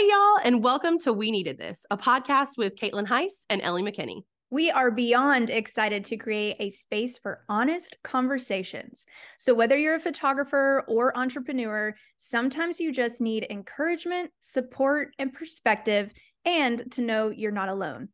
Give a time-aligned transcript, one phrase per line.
[0.00, 3.82] Hey, y'all, and welcome to We Needed This, a podcast with Caitlin Hice and Ellie
[3.82, 4.22] McKinney.
[4.48, 9.04] We are beyond excited to create a space for honest conversations.
[9.36, 16.10] So, whether you're a photographer or entrepreneur, sometimes you just need encouragement, support, and perspective,
[16.46, 18.08] and to know you're not alone.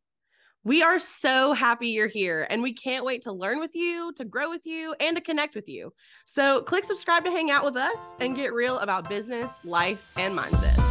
[0.65, 4.25] We are so happy you're here, and we can't wait to learn with you, to
[4.25, 5.93] grow with you, and to connect with you.
[6.25, 10.37] So, click subscribe to hang out with us and get real about business, life, and
[10.37, 10.86] mindset.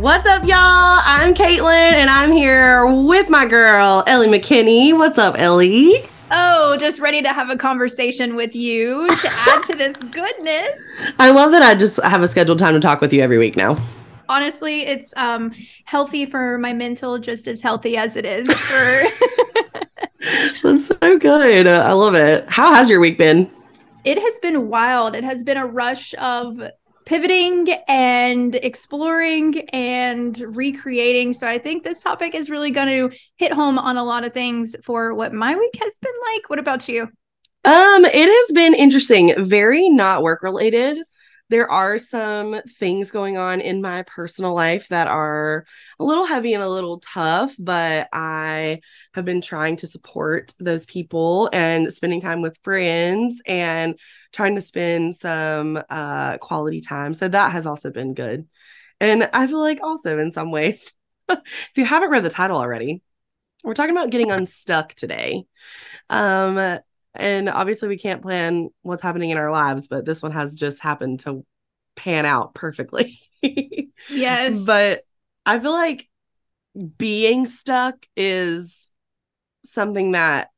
[0.00, 0.56] What's up, y'all?
[1.04, 4.96] I'm Caitlin, and I'm here with my girl, Ellie McKinney.
[4.96, 5.96] What's up, Ellie?
[6.30, 10.80] Oh, just ready to have a conversation with you to add to this goodness.
[11.18, 13.56] I love that I just have a scheduled time to talk with you every week
[13.56, 13.76] now.
[14.30, 15.52] Honestly, it's um
[15.84, 19.02] healthy for my mental just as healthy as it is for
[20.62, 21.66] That's so good.
[21.66, 22.48] I love it.
[22.48, 23.50] How has your week been?
[24.04, 25.14] It has been wild.
[25.14, 26.62] It has been a rush of
[27.10, 31.32] pivoting and exploring and recreating.
[31.32, 34.32] So I think this topic is really going to hit home on a lot of
[34.32, 36.48] things for what my week has been like.
[36.48, 37.02] What about you?
[37.64, 40.98] Um, it has been interesting, very not work related.
[41.50, 45.66] There are some things going on in my personal life that are
[45.98, 48.80] a little heavy and a little tough, but I
[49.14, 53.98] have been trying to support those people and spending time with friends and
[54.32, 57.14] trying to spend some uh, quality time.
[57.14, 58.46] So that has also been good.
[59.00, 60.94] And I feel like also in some ways,
[61.28, 63.02] if you haven't read the title already,
[63.64, 65.44] we're talking about getting unstuck today.
[66.08, 66.80] Um,
[67.14, 70.80] and obviously we can't plan what's happening in our lives, but this one has just
[70.80, 71.44] happened to
[71.96, 73.20] pan out perfectly.
[74.08, 74.64] yes.
[74.66, 75.02] But
[75.44, 76.08] I feel like
[76.98, 78.90] being stuck is
[79.64, 80.50] something that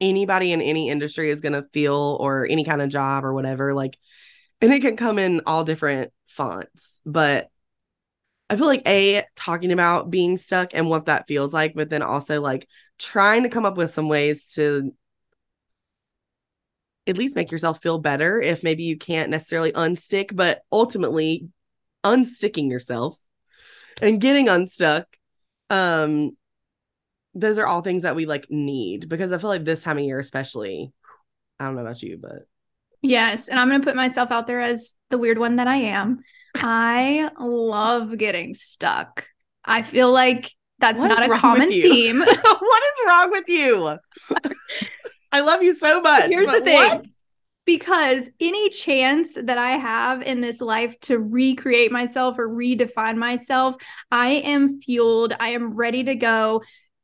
[0.00, 3.74] anybody in any industry is going to feel or any kind of job or whatever
[3.74, 3.98] like
[4.60, 7.48] and it can come in all different fonts but
[8.48, 12.02] i feel like a talking about being stuck and what that feels like but then
[12.02, 12.66] also like
[12.98, 14.92] trying to come up with some ways to
[17.10, 21.48] at least make yourself feel better if maybe you can't necessarily unstick but ultimately
[22.04, 23.18] unsticking yourself
[24.00, 25.06] and getting unstuck
[25.68, 26.30] um
[27.34, 30.04] those are all things that we like need because I feel like this time of
[30.04, 30.92] year, especially,
[31.58, 32.46] I don't know about you, but
[33.02, 33.48] yes.
[33.48, 36.20] And I'm going to put myself out there as the weird one that I am.
[36.56, 39.26] I love getting stuck.
[39.64, 42.18] I feel like that's what not a common theme.
[42.18, 43.98] what is wrong with you?
[45.32, 46.30] I love you so much.
[46.30, 46.74] Here's the thing.
[46.74, 47.06] What?
[47.66, 53.76] Because any chance that I have in this life to recreate myself or redefine myself,
[54.10, 55.34] I am fueled.
[55.38, 56.62] I am ready to go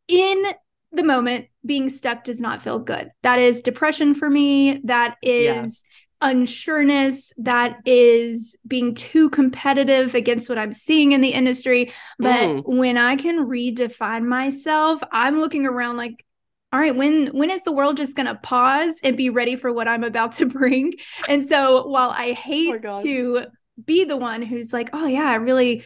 [0.09, 0.45] in
[0.93, 3.11] the moment, being stuck does not feel good.
[3.23, 4.81] That is depression for me.
[4.85, 5.85] That is
[6.23, 6.33] yeah.
[6.33, 7.33] unsureness.
[7.39, 11.93] That is being too competitive against what I'm seeing in the industry.
[12.19, 12.63] But mm.
[12.65, 16.25] when I can redefine myself, I'm looking around like,
[16.73, 19.89] all right, when when is the world just gonna pause and be ready for what
[19.89, 20.95] I'm about to bring?
[21.29, 23.47] And so while I hate oh to
[23.85, 25.85] be the one who's like, oh yeah, I really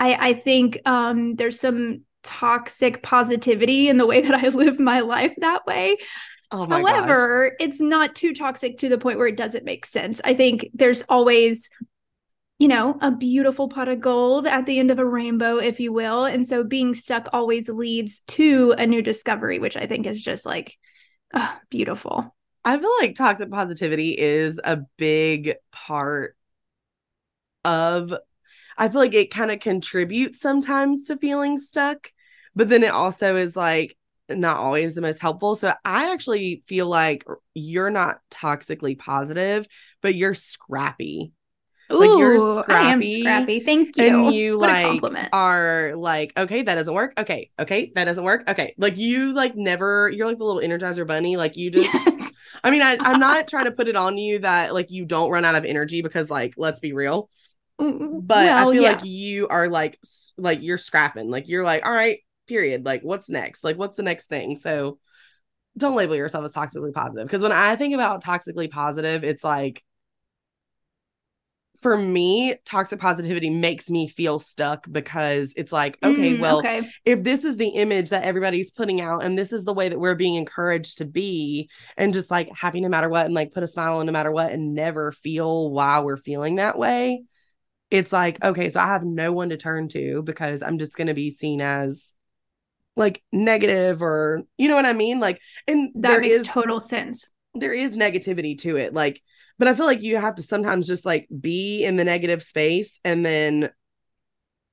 [0.00, 5.00] I I think um there's some toxic positivity in the way that I live my
[5.00, 5.96] life that way.
[6.50, 7.56] Oh However, gosh.
[7.68, 10.20] it's not too toxic to the point where it doesn't make sense.
[10.24, 11.70] I think there's always,
[12.58, 15.92] you know, a beautiful pot of gold at the end of a rainbow, if you
[15.92, 16.24] will.
[16.24, 20.46] And so being stuck always leads to a new discovery, which I think is just
[20.46, 20.76] like
[21.34, 22.34] oh, beautiful.
[22.64, 26.36] I feel like toxic positivity is a big part
[27.64, 28.12] of
[28.78, 32.10] I feel like it kind of contributes sometimes to feeling stuck
[32.56, 33.96] but then it also is like
[34.28, 35.54] not always the most helpful.
[35.54, 37.24] So I actually feel like
[37.54, 39.68] you're not toxically positive,
[40.02, 41.32] but you're scrappy.
[41.92, 42.72] Ooh, like you're scrappy.
[42.72, 43.60] I am scrappy.
[43.60, 44.04] Thank you.
[44.04, 47.14] And you what like are like, okay, that doesn't work.
[47.18, 48.48] Okay, okay, that doesn't work.
[48.48, 48.74] Okay.
[48.76, 51.36] Like you like never you're like the little energizer bunny.
[51.36, 52.32] Like you just yes.
[52.64, 55.30] I mean, I, I'm not trying to put it on you that like you don't
[55.30, 57.30] run out of energy because like let's be real.
[57.80, 58.92] Mm, but well, I feel yeah.
[58.92, 59.98] like you are like
[60.38, 61.30] like you're scrapping.
[61.30, 62.84] Like you're like, all right, period.
[62.84, 63.64] Like, what's next?
[63.64, 64.56] Like, what's the next thing?
[64.56, 64.98] So
[65.76, 67.26] don't label yourself as toxically positive.
[67.26, 69.82] Because when I think about toxically positive, it's like,
[71.80, 76.88] for me, toxic positivity makes me feel stuck because it's like, okay, mm, well, okay.
[77.04, 79.98] if this is the image that everybody's putting out and this is the way that
[79.98, 83.62] we're being encouraged to be, and just like happy no matter what, and like put
[83.62, 87.24] a smile on no matter what, and never feel why we're feeling that way,
[87.90, 91.06] it's like, okay, so I have no one to turn to because I'm just going
[91.06, 92.16] to be seen as
[92.96, 95.20] like negative or you know what I mean?
[95.20, 97.30] Like and that makes is total sense.
[97.54, 98.94] there is negativity to it.
[98.94, 99.22] Like,
[99.58, 103.00] but I feel like you have to sometimes just like be in the negative space
[103.04, 103.70] and then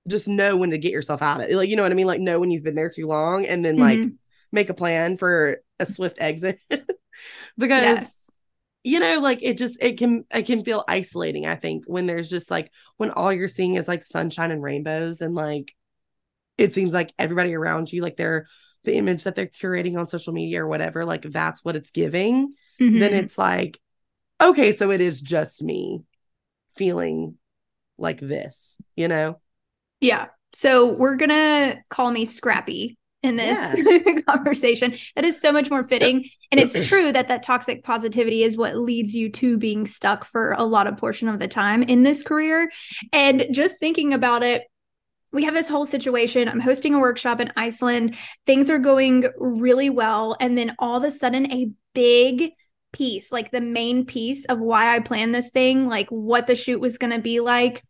[0.08, 1.56] just know when to get yourself out of it.
[1.56, 2.08] Like, you know what I mean?
[2.08, 4.18] Like know when you've been there too long and then like Mhm.
[4.52, 6.60] make a plan for a swift exit.
[7.58, 8.30] because Yes.
[8.84, 12.30] you know like it just it can it can feel isolating i think when there's
[12.30, 15.74] just like when all you're seeing is like sunshine and rainbows and like
[16.58, 18.48] it seems like everybody around you like they're
[18.84, 22.54] the image that they're curating on social media or whatever like that's what it's giving
[22.94, 23.24] then Mhm.
[23.24, 23.80] it's like
[24.44, 26.04] okay so it is just me
[26.76, 27.36] feeling
[27.98, 29.40] like this you know
[30.04, 30.26] Yeah.
[30.52, 33.76] So we're going to call me Scrappy in this
[34.28, 34.94] conversation.
[35.16, 36.30] That is so much more fitting.
[36.52, 40.52] And it's true that that toxic positivity is what leads you to being stuck for
[40.52, 42.70] a lot of portion of the time in this career.
[43.14, 44.64] And just thinking about it,
[45.32, 46.50] we have this whole situation.
[46.50, 48.16] I'm hosting a workshop in Iceland.
[48.46, 50.36] Things are going really well.
[50.42, 52.52] And then all of a sudden, a big
[52.94, 56.80] piece, like the main piece of why I planned this thing, like what the shoot
[56.80, 57.84] was going to be like,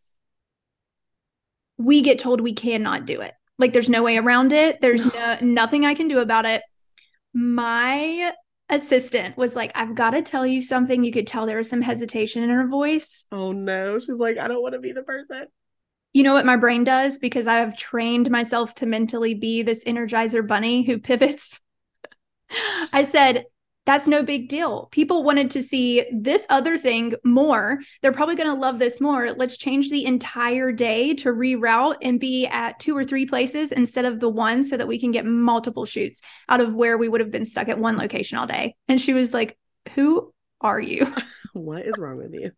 [1.78, 3.34] we get told we cannot do it.
[3.60, 4.82] Like there's no way around it.
[4.82, 6.64] There's no nothing I can do about it.
[7.34, 8.34] My
[8.70, 11.04] assistant was like, I've got to tell you something.
[11.04, 13.26] You could tell there was some hesitation in her voice.
[13.32, 15.46] oh no she's like i don't want to be the person
[16.14, 19.84] You know what my brain does because I have trained myself to mentally be this
[19.84, 21.60] energizer bunny who pivots.
[22.94, 23.46] I said,
[23.86, 24.88] that's no big deal.
[24.92, 27.80] People wanted to see this other thing more.
[28.02, 29.32] They're probably going to love this more.
[29.32, 34.06] Let's change the entire day to reroute and be at two or three places instead
[34.06, 37.20] of the one so that we can get multiple shoots out of where we would
[37.20, 38.76] have been stuck at one location all day.
[38.88, 39.58] And she was like,
[39.96, 41.06] Who are you?
[41.54, 42.52] what is wrong with you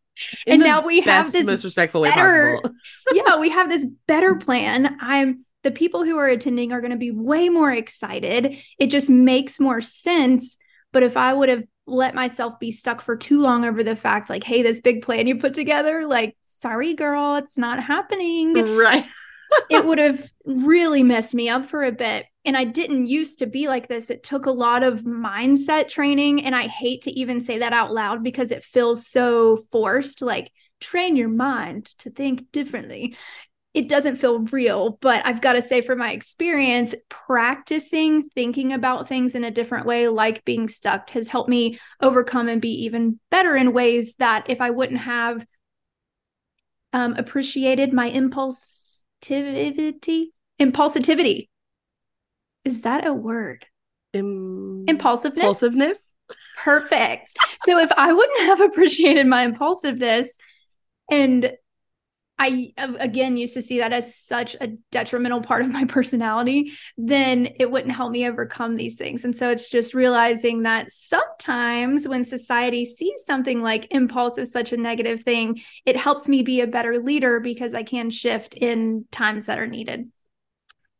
[0.47, 2.75] And now we have this most respectful way better- possible
[3.13, 4.97] yeah, we have this better plan.
[5.01, 8.57] I'm the people who are attending are going to be way more excited.
[8.77, 10.57] It just makes more sense.
[10.95, 14.29] But if I would have let myself be stuck for too long over the fact,
[14.29, 19.05] like, hey, this big plan you put together, like, sorry, girl, it's not happening, right
[19.69, 22.27] it would have really messed me up for a bit.
[22.45, 24.09] And I didn't used to be like this.
[24.09, 26.45] It took a lot of mindset training.
[26.45, 30.21] And I hate to even say that out loud because it feels so forced.
[30.21, 30.49] Like,
[30.79, 33.17] train your mind to think differently.
[33.75, 39.09] It doesn't feel real, but I've got to say, from my experience, practicing thinking about
[39.09, 43.19] things in a different way, like being stuck, has helped me overcome and be even
[43.29, 45.45] better in ways that if I wouldn't have
[46.93, 50.27] um, appreciated my impulsivity,
[50.57, 51.49] impulsivity.
[52.63, 53.65] Is that a word?
[54.13, 55.43] Im- Impulsiveness.
[55.43, 56.15] impulsiveness
[56.57, 57.35] Perfect.
[57.65, 60.37] So if I wouldn't have appreciated my impulsiveness
[61.11, 61.51] and
[62.37, 66.73] I uh, again used to see that as such a detrimental part of my personality,
[66.97, 69.23] then it wouldn't help me overcome these things.
[69.23, 74.73] And so it's just realizing that sometimes when society sees something like impulse as such
[74.73, 79.05] a negative thing, it helps me be a better leader because I can shift in
[79.11, 80.09] times that are needed.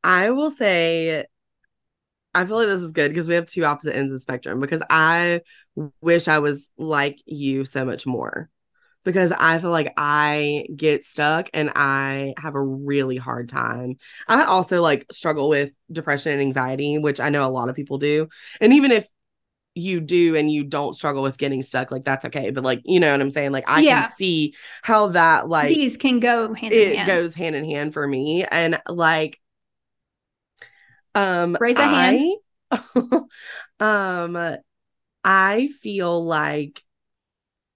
[0.03, 1.25] I will say,
[2.33, 4.59] I feel like this is good because we have two opposite ends of the spectrum.
[4.59, 5.41] Because I
[6.01, 8.49] wish I was like you so much more.
[9.05, 13.97] Because I feel like I get stuck and I have a really hard time.
[14.27, 17.99] I also like struggle with depression and anxiety, which I know a lot of people
[17.99, 18.27] do.
[18.59, 19.07] And even if
[19.75, 22.51] you do and you don't struggle with getting stuck, like that's okay.
[22.51, 23.51] But like, you know what I'm saying?
[23.51, 24.01] Like I Yeah.
[24.01, 24.53] can see
[24.83, 27.07] how that like These can go hand in it hand.
[27.07, 29.39] goes hand in hand for me and like
[31.13, 32.21] um Raise a hand.
[32.21, 32.35] I,
[33.79, 34.57] um
[35.25, 36.83] i feel like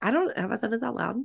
[0.01, 1.17] i don't have i said this out loud?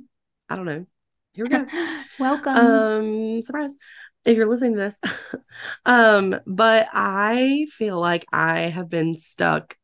[0.49, 0.85] I don't know.
[1.33, 1.65] Here we go.
[2.19, 2.55] Welcome.
[2.55, 3.75] um surprise.
[4.23, 4.97] If you're listening to this
[5.85, 9.77] um but i feel like i have been stuck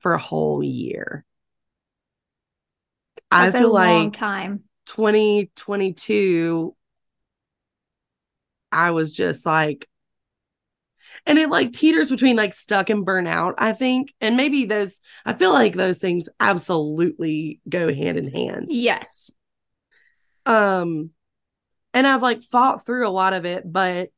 [0.00, 1.24] for a whole year.
[3.30, 4.64] That's i feel a long like time.
[4.86, 6.74] 2022
[8.70, 9.88] I was just like
[11.24, 14.12] and it like teeters between like stuck and burnout, I think.
[14.20, 18.66] And maybe those I feel like those things absolutely go hand in hand.
[18.70, 19.30] Yes.
[20.44, 21.10] Um
[21.94, 24.10] and I've like fought through a lot of it, but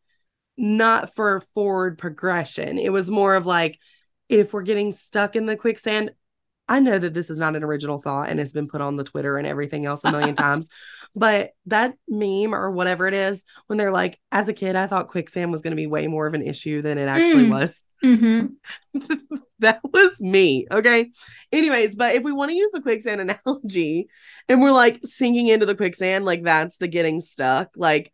[0.57, 2.78] not for forward progression.
[2.78, 3.78] It was more of like
[4.28, 6.11] if we're getting stuck in the quicksand,
[6.68, 9.04] I know that this is not an original thought and it's been put on the
[9.04, 10.68] Twitter and everything else a million times,
[11.16, 15.08] but that meme or whatever it is, when they're like, as a kid, I thought
[15.08, 17.50] quicksand was going to be way more of an issue than it actually Mm.
[17.50, 17.82] was.
[18.04, 19.00] Mm-hmm.
[19.60, 20.66] that was me.
[20.70, 21.10] Okay.
[21.50, 24.08] Anyways, but if we want to use the quicksand analogy
[24.48, 27.70] and we're like sinking into the quicksand, like that's the getting stuck.
[27.76, 28.12] Like,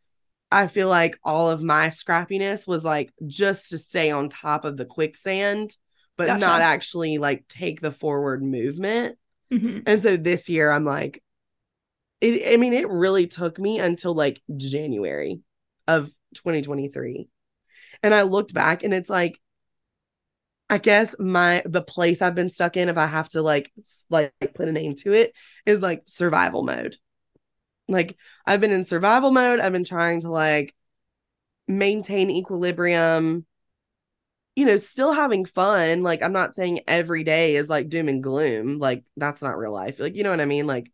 [0.51, 4.77] I feel like all of my scrappiness was like just to stay on top of
[4.77, 5.77] the quicksand,
[6.17, 6.41] but Gotcha.
[6.41, 9.19] not actually like take the forward movement.
[9.51, 9.83] Mhm.
[9.87, 11.23] And so this year I'm like,
[12.21, 15.41] it, I mean, it really took me until like January
[15.87, 17.29] of 2023.
[18.03, 19.41] And I looked back and it's like,
[20.71, 23.71] I guess my the place I've been stuck in, if I have to like
[24.09, 25.35] like put a name to it,
[25.67, 26.97] is like survival mode.
[27.89, 28.17] Like
[28.47, 29.61] I've been in survival mode.
[29.61, 30.75] I've been trying to like
[31.69, 33.47] maintain equilibrium,
[34.57, 36.03] you know, still having fun.
[36.03, 38.79] Like I'm not saying every day is like doom and gloom.
[38.79, 39.99] Like that's not real life.
[39.99, 40.67] Like, you know what I mean?
[40.67, 40.91] Like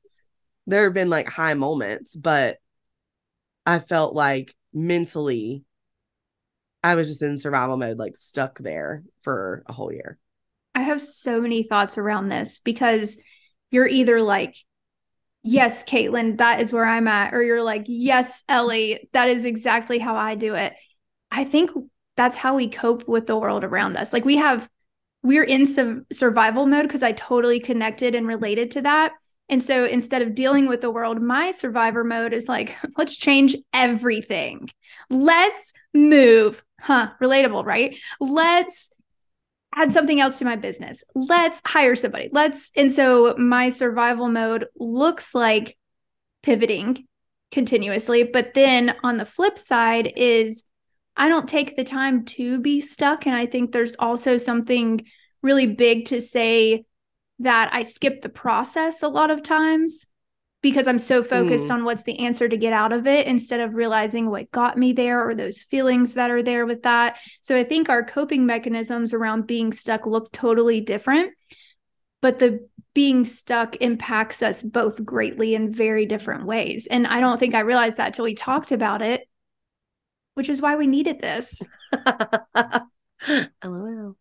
[0.66, 2.58] there have been like high moments, but
[3.66, 5.64] I felt like mentally
[6.82, 10.18] I was just in survival mode, like stuck there for a whole year.
[10.74, 13.18] I have so many thoughts around this because
[13.70, 14.56] you're either like,
[15.42, 19.98] yes, Caitlin, that is where I'm at, or you're like, yes, Ellie, that is exactly
[19.98, 20.72] how I do it.
[21.30, 21.70] I think
[22.16, 24.12] that's how we cope with the world around us.
[24.12, 24.68] Like we have,
[25.22, 29.12] we're in some survival mode because I totally connected and related to that.
[29.48, 33.56] And so instead of dealing with the world, my survivor mode is like, let's change
[33.74, 34.70] everything.
[35.10, 36.62] Let's move.
[36.80, 37.98] Huh, relatable, right?
[38.20, 38.90] Let's
[39.74, 41.04] add something else to my business.
[41.14, 42.28] Let's hire somebody.
[42.32, 42.70] Let's.
[42.76, 45.76] And so my survival mode looks like
[46.42, 47.06] pivoting
[47.50, 48.22] continuously.
[48.24, 50.64] But then on the flip side is
[51.20, 53.26] I don't take the time to be stuck.
[53.26, 55.04] And I think there's also something
[55.42, 56.84] really big to say
[57.40, 60.06] that I skip the process a lot of times
[60.62, 61.74] because I'm so focused Mm.
[61.74, 64.92] on what's the answer to get out of it instead of realizing what got me
[64.92, 67.16] there or those feelings that are there with that.
[67.40, 71.32] So I think our coping mechanisms around being stuck look totally different,
[72.20, 76.88] but the being stuck impacts us both greatly in very different ways.
[76.90, 79.26] And I don't think I realized that till we talked about it,
[80.40, 81.60] which is why we needed this.
[83.62, 84.16] LOL.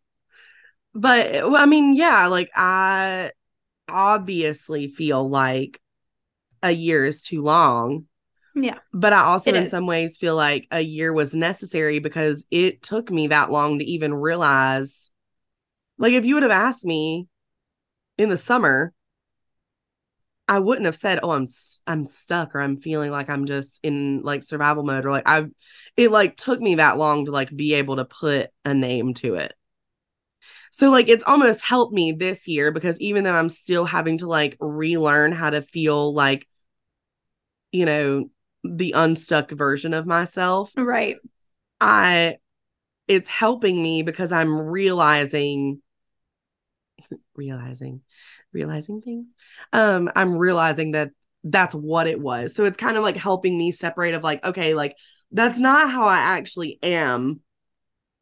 [0.94, 3.32] But well, I mean, yeah, like I
[3.88, 5.80] obviously feel like
[6.62, 8.08] a year is too long.
[8.54, 8.80] Yeah.
[8.92, 9.72] But I also in is.
[9.72, 13.86] some ways feel like a year was necessary because it took me that long to
[13.86, 15.12] even realize
[15.98, 17.30] like if you would have asked me
[18.18, 18.92] in the summer
[20.50, 21.48] I wouldn't have said, "Oh, I'm
[21.88, 25.46] I'm stuck," or "I'm feeling like I'm just in like survival mode," or like I,
[25.98, 29.36] it like took me that long to like be able to put a name to
[29.36, 29.53] it.
[30.72, 34.27] So like it's almost helped me this year because even though I'm still having to
[34.27, 36.48] like relearn how to feel like,
[37.72, 38.29] you know,
[38.63, 41.18] the unstuck version of myself, Right.
[41.79, 42.38] I,
[43.08, 45.82] it's helping me because I'm realizing,
[47.36, 48.01] realizing,
[48.54, 49.34] realizing things.
[49.74, 51.12] Um, I'm realizing that
[51.44, 52.56] that's what it was.
[52.56, 54.96] So it's kind of like helping me separate of like, okay, like
[55.32, 57.42] that's not how I actually am.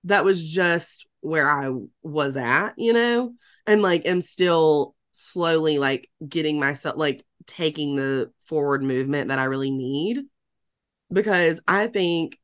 [0.03, 1.71] That was just where I
[2.03, 3.33] was at, you know,
[3.65, 9.45] and like am still slowly like getting myself like taking the forward movement that I
[9.45, 10.19] really need
[11.11, 12.37] because I think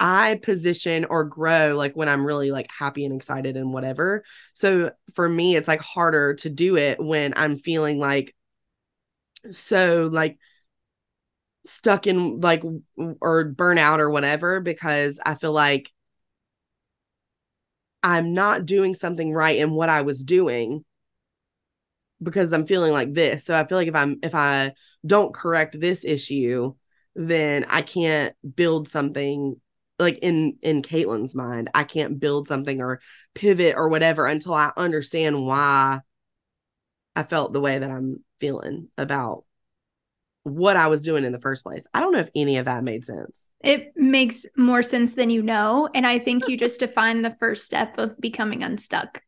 [0.00, 4.24] I position or grow like when I'm really like happy and excited and whatever.
[4.54, 8.34] So for me, it's like harder to do it when I'm feeling like
[9.52, 10.38] so like
[11.66, 12.62] stuck in like
[13.20, 15.92] or burnout or whatever because I feel like
[18.02, 20.84] I'm not doing something right in what I was doing
[22.22, 23.44] because I'm feeling like this.
[23.44, 24.74] So I feel like if I'm if I
[25.06, 26.74] don't correct this issue,
[27.14, 29.60] then I can't build something
[29.98, 31.70] like in in Caitlin's mind.
[31.74, 33.00] I can't build something or
[33.34, 36.00] pivot or whatever until I understand why
[37.16, 39.44] I felt the way that I'm feeling about
[40.44, 41.86] what I was doing in the first place.
[41.92, 43.50] I don't know if any of that made sense.
[43.62, 45.88] It makes more sense than you know.
[45.94, 49.22] And I think you just defined the first step of becoming unstuck.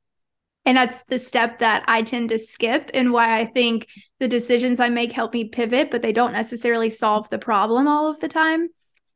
[0.65, 4.79] And that's the step that I tend to skip, and why I think the decisions
[4.79, 8.29] I make help me pivot, but they don't necessarily solve the problem all of the
[8.29, 8.69] time.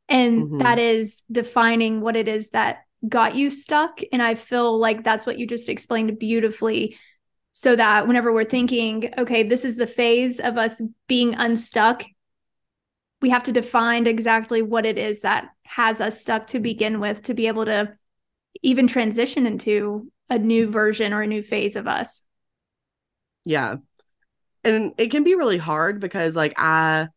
[0.07, 0.59] And Mhm.
[0.59, 4.01] that is defining what it is that got you stuck.
[4.11, 6.97] And I feel like that's what you just explained beautifully.
[7.53, 12.03] So that whenever we're thinking, okay, this is the phase of us being unstuck,
[13.21, 17.23] we have to define exactly what it is that has us stuck to begin with
[17.23, 17.93] to be able to
[18.61, 22.21] even transition into a new version or a new phase of us.
[23.45, 23.77] Yeah.
[24.63, 27.09] And it can be really hard because like I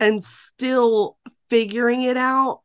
[0.00, 2.60] am still figuring it out,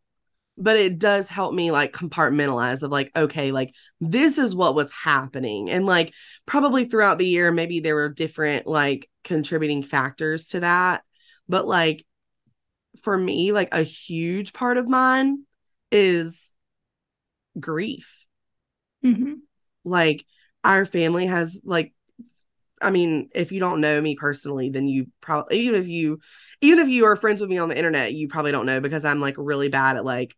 [0.58, 4.92] but it does help me like compartmentalize of like, okay, like this is what was
[4.92, 5.70] happening.
[5.70, 6.14] And like
[6.46, 11.04] probably throughout the year, maybe there were different like contributing factors to that.
[11.48, 12.06] But like
[13.04, 15.44] for me, like a huge part of mine
[15.92, 16.52] is
[17.60, 18.26] grief.
[19.04, 19.36] Mm-hmm.
[19.86, 20.26] Like
[20.64, 21.94] our family has like
[22.82, 26.20] I mean, if you don't know me personally, then you probably even if you
[26.62, 29.06] even if you are friends with me on the internet, you probably don't know because
[29.06, 30.36] I'm like really bad at like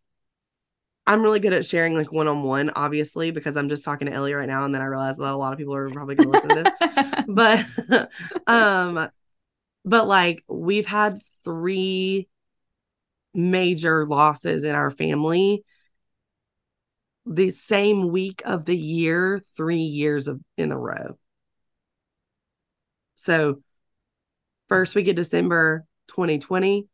[1.08, 4.14] I'm really good at sharing like one on one, obviously, because I'm just talking to
[4.14, 6.32] Ellie right now, and then I realize that a lot of people are probably going
[6.32, 7.26] to listen to this.
[7.28, 8.10] but,
[8.48, 9.10] um,
[9.84, 12.30] but like we've had three
[13.34, 15.64] major losses in our family
[17.26, 21.18] the same week of the year, three years of in a row.
[23.16, 23.62] So,
[24.70, 26.88] first week of December 2020,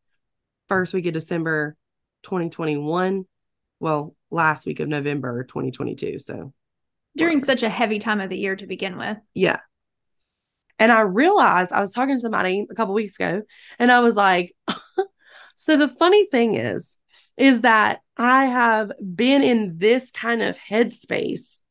[0.68, 1.76] first week of December
[2.24, 3.26] 2021
[3.80, 6.20] well, last week of November 2022.
[6.20, 6.54] So
[7.16, 7.46] during whatever.
[7.46, 9.18] such a heavy time of the year to begin with.
[9.34, 9.60] Yeah.
[10.80, 13.44] And I realized I was talking to somebody a couple weeks ago
[13.80, 14.56] and I was like,
[15.56, 17.00] so the funny thing is,
[17.36, 21.62] is that I have been in this kind of headspace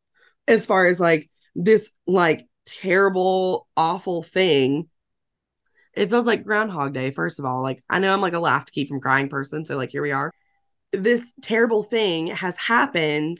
[0.48, 4.88] as far as like this like terrible, awful thing.
[5.96, 7.62] It feels like Groundhog Day, first of all.
[7.62, 9.64] Like, I know I'm like a laugh to keep from crying person.
[9.64, 10.32] So, like, here we are
[10.92, 13.38] this terrible thing has happened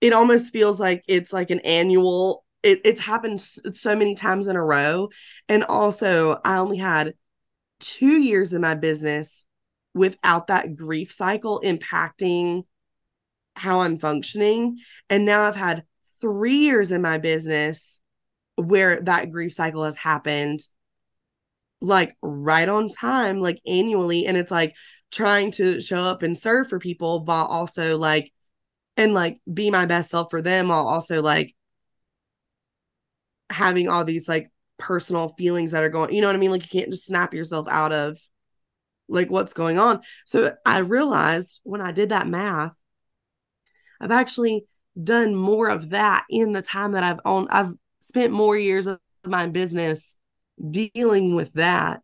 [0.00, 4.56] it almost feels like it's like an annual it, it's happened so many times in
[4.56, 5.08] a row
[5.48, 7.14] and also i only had
[7.80, 9.44] two years in my business
[9.94, 12.64] without that grief cycle impacting
[13.56, 15.84] how i'm functioning and now i've had
[16.20, 18.00] three years in my business
[18.56, 20.60] where that grief cycle has happened
[21.80, 24.74] like right on time like annually and it's like
[25.10, 28.32] trying to show up and serve for people while also like
[28.96, 31.54] and like be my best self for them while also like
[33.50, 36.50] having all these like personal feelings that are going you know what i mean?
[36.50, 38.18] Like you can't just snap yourself out of
[39.08, 40.00] like what's going on.
[40.26, 42.72] So i realized when i did that math
[44.00, 44.66] i've actually
[45.02, 48.98] done more of that in the time that i've owned i've spent more years of
[49.24, 50.18] my business
[50.70, 52.02] dealing with that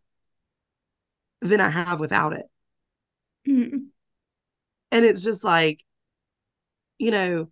[1.40, 2.46] than i have without it
[3.46, 3.78] Mm-hmm.
[4.90, 5.84] And it's just like,
[6.98, 7.50] you know,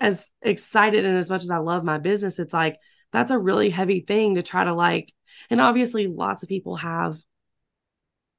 [0.00, 2.78] as excited and as much as I love my business, it's like
[3.12, 5.12] that's a really heavy thing to try to like,
[5.50, 7.18] and obviously lots of people have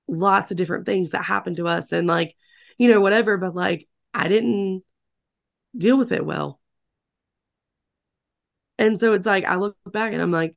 [0.08, 2.36] lots of different things that happen to us and like,
[2.78, 4.84] you know, whatever, but like I didn't
[5.78, 6.60] deal with it well.
[8.78, 10.56] And so it's like I look back and I'm like,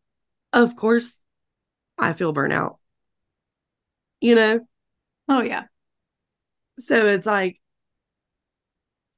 [0.52, 1.21] of course
[1.98, 2.78] I feel burnout.
[4.20, 4.66] You know?
[5.28, 5.66] Oh yeah
[6.78, 7.60] so it's like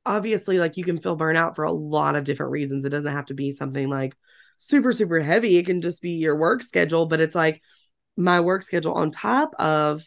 [0.06, 3.26] obviously like you can feel burnout for a lot of different reasons it doesn't have
[3.26, 4.14] to be something like
[4.58, 7.62] super super heavy it can just be your work schedule but it's like
[8.16, 10.02] my work schedule on top of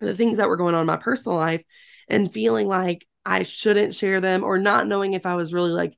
[0.00, 1.62] the things that were going on in my personal life
[2.08, 5.96] and feeling like I shouldn't share them or not knowing if I was really like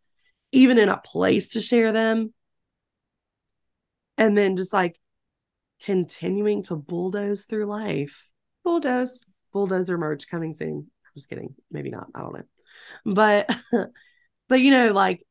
[0.52, 2.32] even in a place to share them
[4.16, 4.98] and then just like
[5.84, 8.28] continuing to bulldoze through life
[8.64, 10.78] bulldoze bulldozer merch coming soon.
[10.78, 11.54] I'm just kidding.
[11.70, 12.08] Maybe not.
[12.14, 13.14] I don't know.
[13.14, 13.50] But
[14.48, 15.24] but you know, like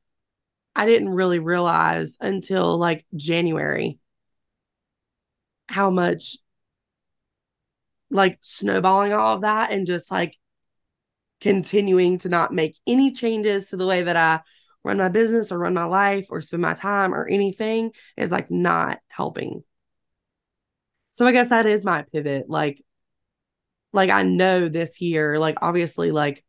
[0.75, 3.99] I didn't really realize until like January
[5.67, 6.37] how much
[8.09, 10.35] like snowballing all of that and just like
[11.41, 14.41] continuing to not make any changes to the way that I
[14.83, 18.49] run my business or run my life or spend my time or anything is like
[18.49, 19.63] not helping.
[21.19, 22.49] So I guess that is my pivot.
[22.49, 22.81] Like
[23.91, 26.45] like I know this year, like obviously, like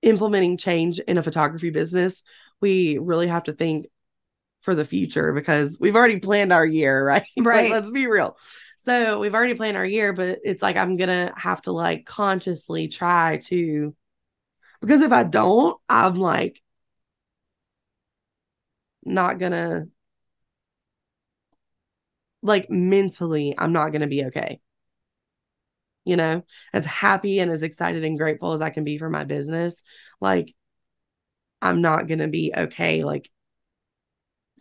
[0.00, 2.22] implementing change in a photography business,
[2.60, 3.88] we really have to think
[4.60, 7.26] for the future because we've already planned our year, right?
[7.36, 7.68] Right.
[7.68, 8.38] like, let's be real.
[8.78, 12.86] So we've already planned our year, but it's like I'm gonna have to like consciously
[12.86, 13.92] try to
[14.80, 16.62] because if I don't, I'm like
[19.04, 19.88] not gonna
[22.42, 24.60] like mentally, I'm not gonna be okay
[26.04, 29.24] you know, as happy and as excited and grateful as I can be for my
[29.24, 29.82] business,
[30.20, 30.54] like
[31.62, 33.30] I'm not going to be okay, like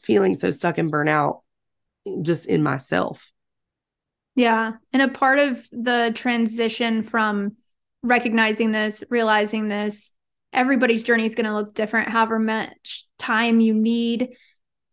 [0.02, 1.42] feeling so stuck and burnout
[2.22, 3.32] just in myself.
[4.36, 4.74] Yeah.
[4.94, 7.58] And a part of the transition from
[8.04, 10.12] recognizing this, realizing this,
[10.54, 14.30] everybody's journey is going to look different, however much time you need.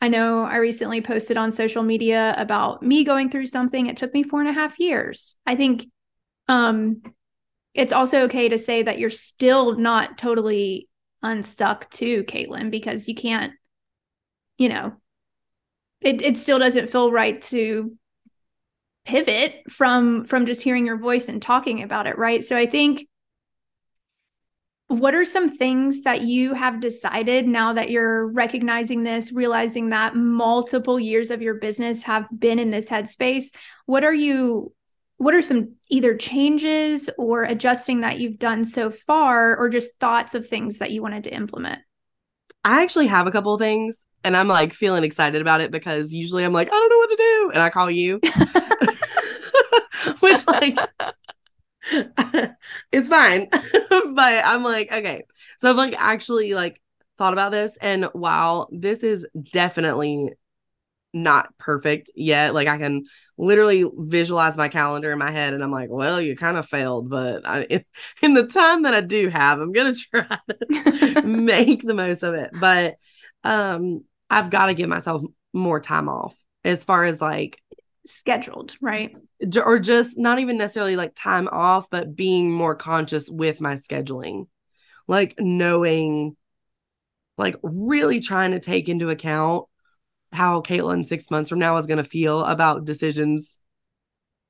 [0.00, 3.86] I know I recently posted on social media about me going through something.
[3.86, 5.34] It took me four and a half years.
[5.46, 5.86] I think
[6.48, 7.02] um
[7.74, 10.88] it's also okay to say that you're still not totally
[11.22, 13.52] unstuck too caitlin because you can't
[14.58, 14.92] you know
[16.00, 17.96] it, it still doesn't feel right to
[19.04, 23.06] pivot from from just hearing your voice and talking about it right so i think
[24.88, 30.14] what are some things that you have decided now that you're recognizing this realizing that
[30.14, 33.54] multiple years of your business have been in this headspace
[33.86, 34.72] what are you
[35.18, 40.34] what are some either changes or adjusting that you've done so far or just thoughts
[40.34, 41.80] of things that you wanted to implement
[42.64, 46.12] I actually have a couple of things and I'm like feeling excited about it because
[46.12, 47.50] usually I'm like, I don't know what to do.
[47.54, 48.20] And I call you.
[50.20, 50.76] Which like
[52.92, 53.48] it's fine.
[53.50, 55.24] but I'm like, okay.
[55.58, 56.80] So I've like actually like
[57.18, 57.76] thought about this.
[57.78, 60.30] And while this is definitely
[61.14, 63.04] not perfect yet, like I can
[63.38, 67.10] literally visualize my calendar in my head and I'm like, well, you kind of failed,
[67.10, 67.84] but I, in,
[68.22, 70.38] in the time that I do have, I'm going to try
[71.14, 72.50] to make the most of it.
[72.58, 72.96] But
[73.44, 75.22] um I've got to give myself
[75.52, 77.60] more time off as far as like
[78.06, 79.16] scheduled, right?
[79.64, 84.46] Or just not even necessarily like time off, but being more conscious with my scheduling.
[85.08, 86.36] Like knowing,
[87.38, 89.66] like really trying to take into account
[90.32, 93.60] how Caitlin six months from now is going to feel about decisions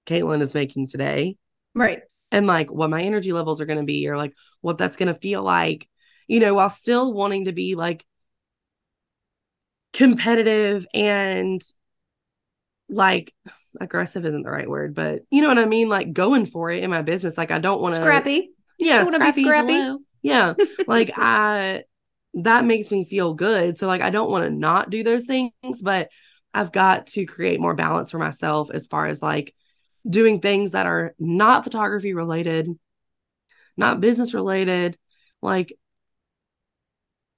[0.06, 1.36] Caitlin is making today.
[1.74, 2.02] Right.
[2.32, 5.12] And like what my energy levels are going to be, or like what that's going
[5.12, 5.88] to feel like,
[6.26, 8.04] you know, while still wanting to be like
[9.92, 11.60] competitive and
[12.88, 13.34] like
[13.80, 15.88] aggressive isn't the right word, but you know what I mean?
[15.88, 17.36] Like going for it in my business.
[17.36, 18.50] Like I don't want to scrappy.
[18.78, 19.72] Yeah, want to be scrappy.
[19.74, 19.98] Hello.
[20.22, 20.54] Yeah.
[20.86, 21.84] like I
[22.34, 23.78] that makes me feel good.
[23.78, 26.08] So like I don't want to not do those things, but
[26.52, 29.54] I've got to create more balance for myself as far as like
[30.08, 32.68] doing things that are not photography related,
[33.76, 34.96] not business related,
[35.42, 35.72] like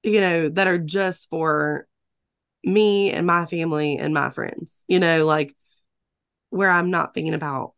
[0.02, 1.86] you know, that are just for
[2.64, 5.54] me and my family and my friends, you know, like
[6.50, 7.74] where I'm not thinking about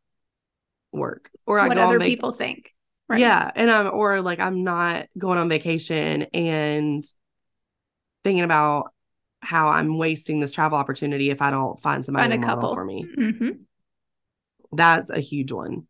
[0.92, 2.74] work or what other vac- people think.
[3.08, 3.20] Right.
[3.20, 3.50] Yeah.
[3.54, 7.04] And I'm, or like I'm not going on vacation and
[8.22, 8.92] thinking about
[9.40, 12.84] how I'm wasting this travel opportunity if I don't find somebody find a couple for
[12.84, 13.06] me.
[13.18, 13.50] Mm-hmm.
[14.72, 15.86] That's a huge one.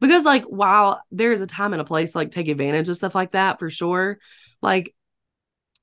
[0.00, 3.14] Because like while there's a time and a place to like take advantage of stuff
[3.14, 4.18] like that for sure,
[4.60, 4.94] like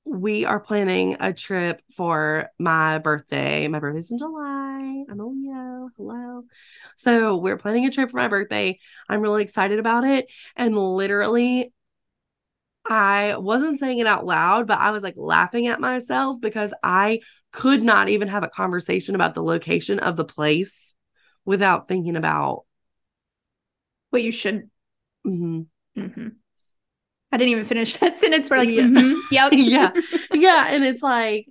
[0.06, 3.66] we are planning a trip for my birthday.
[3.66, 5.04] My birthday's in July.
[5.10, 5.90] I'm Leo.
[5.96, 6.44] Hello.
[6.94, 8.78] So we're planning a trip for my birthday.
[9.08, 10.26] I'm really excited about it.
[10.54, 11.72] And literally,
[12.88, 17.20] I wasn't saying it out loud, but I was like laughing at myself because I
[17.50, 20.94] could not even have a conversation about the location of the place
[21.44, 22.64] without thinking about
[24.10, 24.70] what you should.
[25.26, 25.62] Mm-hmm.
[26.00, 26.28] Mm-hmm.
[27.32, 28.50] I didn't even finish that sentence.
[28.50, 28.82] We're like, yeah.
[28.82, 29.52] Mm-hmm, yep.
[29.52, 29.92] yeah.
[30.32, 30.66] Yeah.
[30.68, 31.48] And it's like,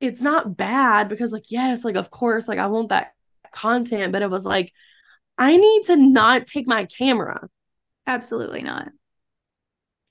[0.00, 3.12] it's not bad because, like, yes, like, of course, like, I want that
[3.52, 4.72] content, but it was like,
[5.36, 7.48] I need to not take my camera.
[8.06, 8.90] Absolutely not.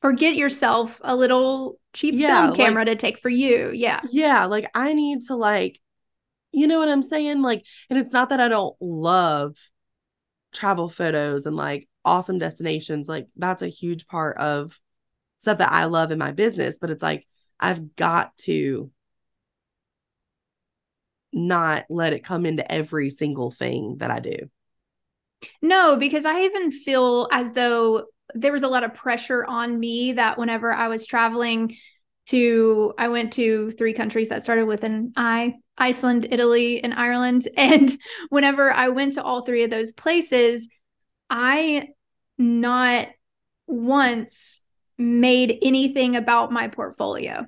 [0.03, 3.71] Or get yourself a little cheap yeah, film camera like, to take for you.
[3.73, 4.01] Yeah.
[4.09, 4.45] Yeah.
[4.45, 5.79] Like, I need to, like,
[6.51, 7.41] you know what I'm saying?
[7.41, 9.55] Like, and it's not that I don't love
[10.53, 13.07] travel photos and like awesome destinations.
[13.07, 14.79] Like, that's a huge part of
[15.37, 17.25] stuff that I love in my business, but it's like
[17.59, 18.91] I've got to
[21.33, 24.49] not let it come into every single thing that I do.
[25.61, 30.13] No, because I even feel as though there was a lot of pressure on me
[30.13, 31.77] that whenever I was traveling
[32.27, 37.47] to I went to three countries that started with an I, Iceland, Italy, and Ireland.
[37.57, 37.97] And
[38.29, 40.69] whenever I went to all three of those places,
[41.29, 41.89] I
[42.37, 43.07] not
[43.67, 44.61] once
[44.97, 47.45] made anything about my portfolio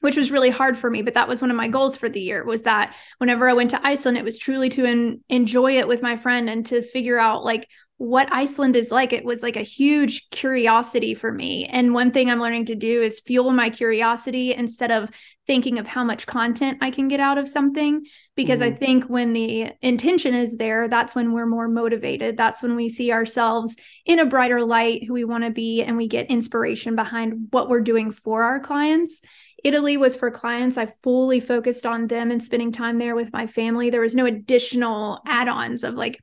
[0.00, 2.20] which was really hard for me but that was one of my goals for the
[2.20, 5.88] year was that whenever i went to iceland it was truly to en- enjoy it
[5.88, 9.12] with my friend and to figure out like what Iceland is like.
[9.12, 11.64] It was like a huge curiosity for me.
[11.64, 15.10] And one thing I'm learning to do is fuel my curiosity instead of
[15.46, 18.04] thinking of how much content I can get out of something.
[18.34, 18.74] Because mm-hmm.
[18.74, 22.36] I think when the intention is there, that's when we're more motivated.
[22.36, 25.96] That's when we see ourselves in a brighter light, who we want to be, and
[25.96, 29.22] we get inspiration behind what we're doing for our clients.
[29.64, 30.76] Italy was for clients.
[30.76, 33.88] I fully focused on them and spending time there with my family.
[33.88, 36.22] There was no additional add ons of like,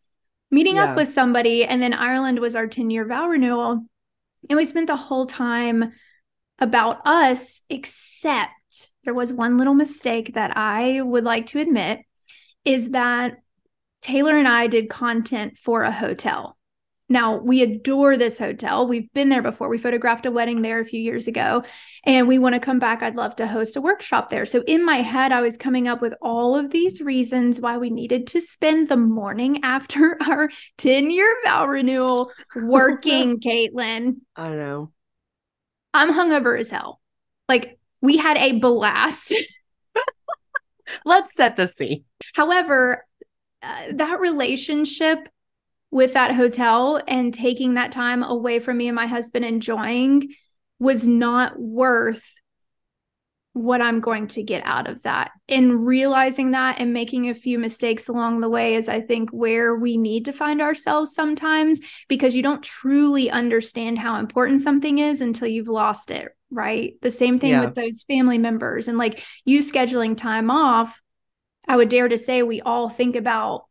[0.53, 0.91] meeting yeah.
[0.91, 1.65] up with somebody.
[1.65, 3.85] And then Ireland was our 10 year vow renewal.
[4.49, 5.93] And we spent the whole time
[6.59, 12.01] about us, except there was one little mistake that I would like to admit
[12.63, 13.37] is that
[14.01, 16.57] Taylor and I did content for a hotel
[17.13, 18.87] Now, we adore this hotel.
[18.87, 19.69] We've been there before.
[19.69, 21.63] We photographed a wedding there a few years ago,
[22.05, 23.03] and we want to come back.
[23.03, 24.47] I'd love to host a workshop there.
[24.47, 27.91] So, in my head, I was coming up with all of these reasons why we
[27.91, 30.49] needed to spend the morning after our
[30.79, 34.15] 10 year vow renewal working, Caitlin.
[34.35, 34.91] I know.
[35.93, 36.99] I'm hungover as hell.
[37.47, 39.35] Like, we had a blast.
[41.05, 42.05] Let's set the scene.
[42.33, 43.05] However,
[43.61, 45.29] uh, that relationship
[45.93, 50.33] with that hotel and taking that time away from me and my husband enjoying
[50.79, 52.23] was not worth
[53.53, 55.29] what I'm going to get out of that.
[55.47, 59.75] And realizing that and making a few mistakes along the way is, I think, where
[59.75, 61.79] we need to find ourselves sometimes
[62.09, 66.95] because you don't truly understand how important something is until you've lost it, right?
[67.03, 67.65] The same thing yeah.
[67.65, 70.99] with those family members and like you scheduling time off.
[71.67, 73.65] I would dare to say we all think about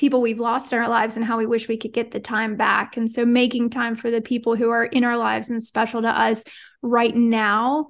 [0.00, 2.56] people we've lost in our lives and how we wish we could get the time
[2.56, 2.96] back.
[2.96, 6.08] And so making time for the people who are in our lives and special to
[6.08, 6.42] us
[6.80, 7.88] right now,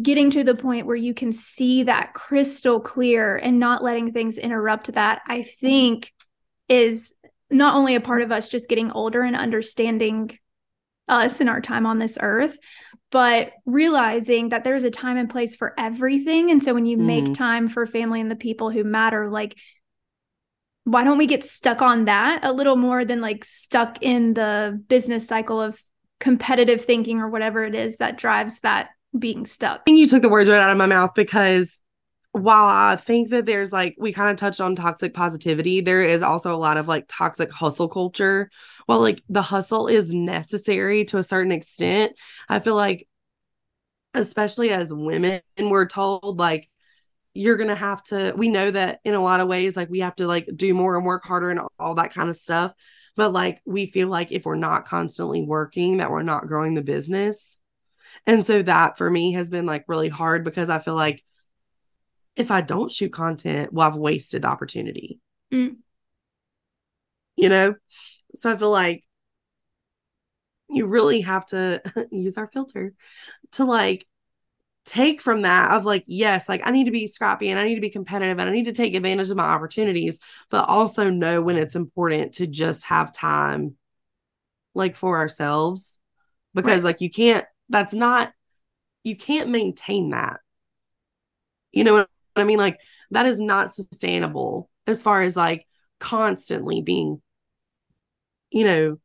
[0.00, 4.38] getting to the point where you can see that crystal clear and not letting things
[4.38, 6.12] interrupt that, I think
[6.68, 7.14] is
[7.50, 10.38] not only a part of us just getting older and understanding
[11.08, 12.56] us and our time on this earth,
[13.10, 16.52] but realizing that there's a time and place for everything.
[16.52, 17.06] And so when you mm.
[17.06, 19.58] make time for family and the people who matter, like
[20.84, 24.82] why don't we get stuck on that a little more than like stuck in the
[24.88, 25.82] business cycle of
[26.18, 29.84] competitive thinking or whatever it is that drives that being stuck?
[29.84, 31.80] Think you took the words right out of my mouth because
[32.32, 36.22] while I think that there's like, we kind of touched on toxic positivity, there is
[36.22, 38.50] also a lot of like toxic hustle culture.
[38.86, 42.12] While like the hustle is necessary to a certain extent,
[42.48, 43.06] I feel like,
[44.14, 46.68] especially as women, we're told like,
[47.34, 50.00] you're going to have to we know that in a lot of ways like we
[50.00, 52.72] have to like do more and work harder and all that kind of stuff.
[53.16, 56.82] But like we feel like if we're not constantly working that we're not growing the
[56.82, 57.58] business.
[58.26, 61.24] And so that for me has been like really hard because i feel like
[62.36, 65.20] if i don't shoot content well i've wasted the opportunity.
[65.52, 65.76] Mm.
[67.36, 67.74] you know?
[68.34, 69.04] So i feel like
[70.68, 72.94] you really have to use our filter
[73.52, 74.06] to like
[74.84, 77.76] take from that of like yes like i need to be scrappy and i need
[77.76, 80.18] to be competitive and i need to take advantage of my opportunities
[80.50, 83.76] but also know when it's important to just have time
[84.74, 85.98] like for ourselves.
[86.54, 86.84] Because right.
[86.84, 88.32] like you can't that's not
[89.04, 90.40] you can't maintain that.
[91.72, 92.58] You know what i mean?
[92.58, 92.78] Like
[93.10, 95.66] that is not sustainable as far as like
[95.98, 97.22] constantly being
[98.50, 98.98] you know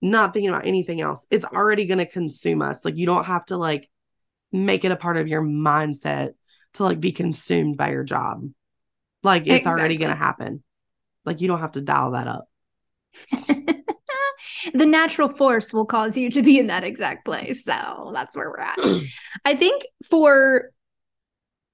[0.00, 1.26] not thinking about anything else.
[1.30, 2.84] It's already going to consume us.
[2.84, 3.88] Like you don't have to like
[4.54, 6.34] make it a part of your mindset
[6.74, 8.48] to like be consumed by your job.
[9.22, 9.80] Like it's exactly.
[9.80, 10.62] already going to happen.
[11.24, 12.44] Like you don't have to dial that up.
[14.74, 17.64] the natural force will cause you to be in that exact place.
[17.64, 18.78] So that's where we're at.
[19.44, 20.70] I think for,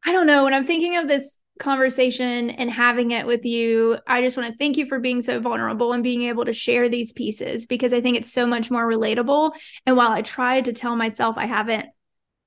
[0.05, 4.23] I don't know, when I'm thinking of this conversation and having it with you, I
[4.23, 7.13] just want to thank you for being so vulnerable and being able to share these
[7.13, 9.53] pieces because I think it's so much more relatable.
[9.87, 11.87] And while I tried to tell myself I haven't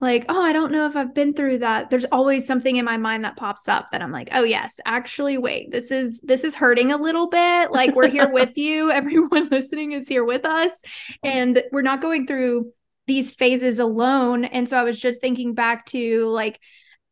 [0.03, 1.89] like, oh, I don't know if I've been through that.
[1.89, 5.37] There's always something in my mind that pops up that I'm like, oh yes, actually
[5.37, 7.71] wait, this is this is hurting a little bit.
[7.71, 8.91] Like we're here with you.
[8.91, 10.83] Everyone listening is here with us
[11.23, 12.71] and we're not going through
[13.07, 14.45] these phases alone.
[14.45, 16.59] And so I was just thinking back to like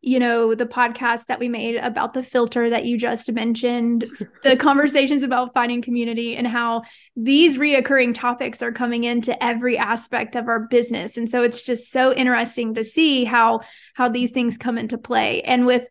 [0.03, 4.05] you know, the podcast that we made about the filter that you just mentioned,
[4.41, 6.81] the conversations about finding community and how
[7.15, 11.17] these reoccurring topics are coming into every aspect of our business.
[11.17, 13.61] And so it's just so interesting to see how
[13.93, 15.43] how these things come into play.
[15.43, 15.87] And with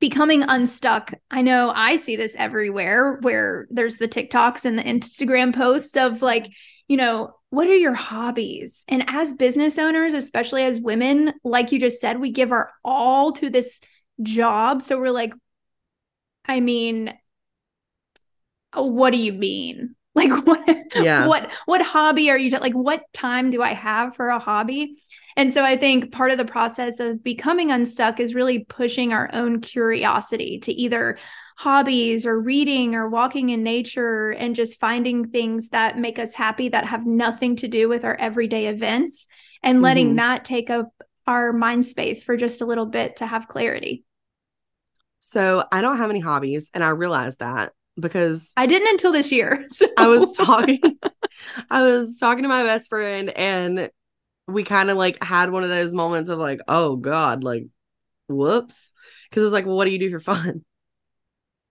[0.00, 5.54] becoming unstuck, I know I see this everywhere where there's the TikToks and the Instagram
[5.54, 6.50] posts of like,
[6.88, 8.84] you know, what are your hobbies?
[8.88, 13.32] And as business owners, especially as women, like you just said, we give our all
[13.32, 13.80] to this
[14.22, 14.82] job.
[14.82, 15.34] So we're like,
[16.46, 17.12] I mean,
[18.76, 19.96] uh, what do you mean?
[20.12, 21.28] Like what yeah.
[21.28, 24.96] what what hobby are you t- like what time do I have for a hobby?
[25.36, 29.30] And so I think part of the process of becoming unstuck is really pushing our
[29.32, 31.16] own curiosity to either
[31.60, 36.70] hobbies or reading or walking in nature and just finding things that make us happy
[36.70, 39.26] that have nothing to do with our everyday events
[39.62, 40.16] and letting mm-hmm.
[40.16, 40.90] that take up
[41.26, 44.04] our mind space for just a little bit to have clarity.
[45.18, 49.30] So I don't have any hobbies and I realized that because I didn't until this
[49.30, 49.66] year.
[49.68, 49.86] So.
[49.98, 50.80] I was talking
[51.70, 53.90] I was talking to my best friend and
[54.48, 57.66] we kind of like had one of those moments of like, oh God, like
[58.28, 58.92] whoops.
[59.30, 60.64] Cause it was like, well, what do you do for fun?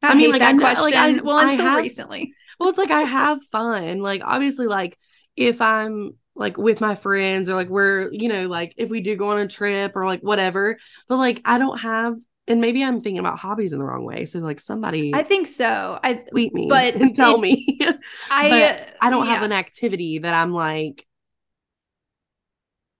[0.02, 0.84] I, I mean, like, that I question.
[0.86, 2.34] like, I- well, until have- recently.
[2.60, 4.00] Well, it's like I have fun.
[4.02, 4.98] Like obviously, like
[5.38, 9.16] if I'm like with my friends or like we're, you know, like if we do
[9.16, 12.16] go on a trip or like whatever, but like I don't have
[12.50, 14.26] and maybe I'm thinking about hobbies in the wrong way.
[14.26, 16.00] So like somebody I think so.
[16.04, 17.80] I tweet me but and tell it- me.
[18.30, 21.06] I But I don't have an activity that I'm like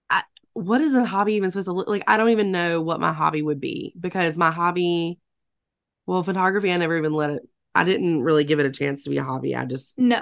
[0.08, 0.22] I,
[0.54, 2.04] what is a hobby even supposed to look like?
[2.06, 5.18] I don't even know what my hobby would be because my hobby
[6.10, 7.42] well, photography I never even let it
[7.74, 9.54] I didn't really give it a chance to be a hobby.
[9.54, 10.20] I just no.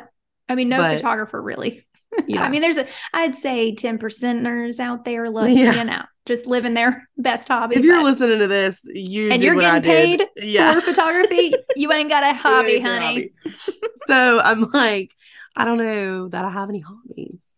[0.49, 1.87] I mean, no But- photographer really.
[2.27, 2.43] yeah.
[2.43, 5.75] I mean, there's a I'd say 10 percenters out there looking, Yeah.
[5.75, 7.77] you know, just living their best hobby.
[7.77, 10.75] if you're but listening to this, you And you're getting paid yeah.
[10.75, 13.31] for photography, you ain't got a hobby, It is a honey.
[13.45, 13.79] hobby.
[14.07, 15.11] so I'm like,
[15.57, 17.51] I don't know that I have any hobbies.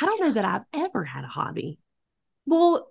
[0.00, 1.78] I don't know that I've ever had a hobby.
[2.46, 2.90] Well,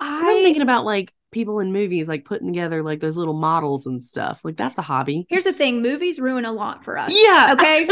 [0.00, 4.02] I'm thinking about like people in movies, like putting together like those little models and
[4.02, 4.44] stuff.
[4.44, 5.26] Like that's a hobby.
[5.28, 7.12] here's the thing: movies ruin a lot for us.
[7.14, 7.54] Yeah.
[7.56, 7.88] Okay.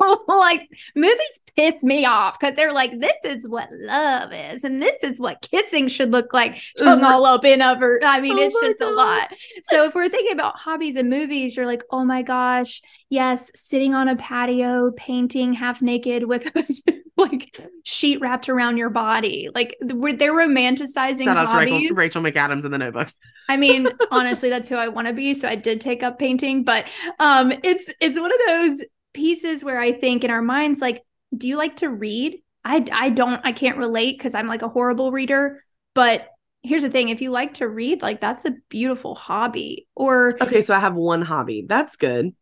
[0.28, 5.02] like movies piss me off because they're like, this is what love is, and this
[5.02, 6.62] is what kissing should look like.
[6.78, 7.14] Tongue uh-huh.
[7.14, 8.00] all up in of her.
[8.02, 9.32] I mean, Oh it's just a lot.
[9.64, 13.94] So if we're thinking about hobbies and movies, you're like, oh my gosh, yes, sitting
[13.94, 16.50] on a patio, painting half naked with
[17.20, 19.48] like sheet wrapped around your body.
[19.54, 21.56] Like th- they're romanticizing Shout out to.
[21.56, 23.12] Rachel, Rachel McAdams in the notebook.
[23.48, 25.34] I mean, honestly, that's who I want to be.
[25.34, 26.86] So I did take up painting, but
[27.18, 31.04] um it's it's one of those pieces where I think in our minds, like,
[31.36, 32.42] do you like to read?
[32.64, 35.62] I I don't I can't relate because I'm like a horrible reader.
[35.94, 36.28] But
[36.62, 39.88] here's the thing: if you like to read, like that's a beautiful hobby.
[39.94, 41.64] Or Okay, so I have one hobby.
[41.66, 42.34] That's good.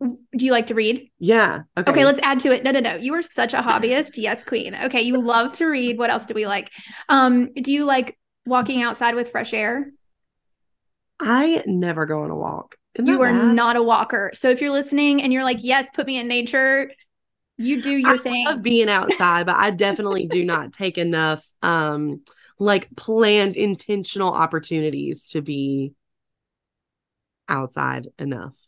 [0.00, 1.10] Do you like to read?
[1.18, 1.62] Yeah.
[1.76, 1.90] Okay.
[1.90, 2.62] Okay, let's add to it.
[2.62, 2.94] No, no, no.
[2.94, 4.12] You are such a hobbyist.
[4.16, 4.74] Yes, queen.
[4.74, 5.98] Okay, you love to read.
[5.98, 6.70] What else do we like?
[7.08, 9.92] Um, do you like walking outside with fresh air?
[11.20, 12.76] I never go on a walk.
[13.04, 13.54] You are bad?
[13.54, 14.30] not a walker.
[14.34, 16.90] So if you're listening and you're like, yes, put me in nature,
[17.56, 18.46] you do your I thing.
[18.46, 22.22] I love being outside, but I definitely do not take enough um
[22.60, 25.92] like planned intentional opportunities to be
[27.48, 28.67] outside enough.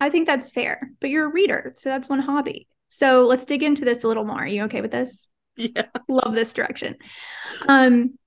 [0.00, 1.72] I think that's fair, but you're a reader.
[1.76, 2.68] So that's one hobby.
[2.88, 4.38] So let's dig into this a little more.
[4.38, 5.28] Are you okay with this?
[5.56, 5.86] Yeah.
[6.08, 6.96] Love this direction.
[7.68, 8.18] Um,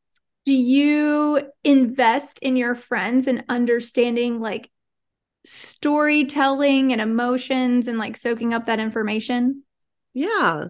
[0.45, 4.69] do you invest in your friends and understanding like
[5.45, 9.63] storytelling and emotions and like soaking up that information?
[10.13, 10.65] Yeah.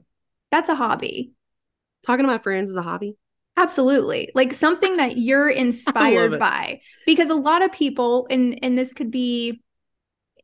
[0.52, 1.34] That's a hobby.
[2.06, 3.18] Talking to my friends is a hobby.
[3.58, 4.32] Absolutely.
[4.34, 6.82] Like something that you're inspired by.
[7.06, 9.62] Because a lot of people and and this could be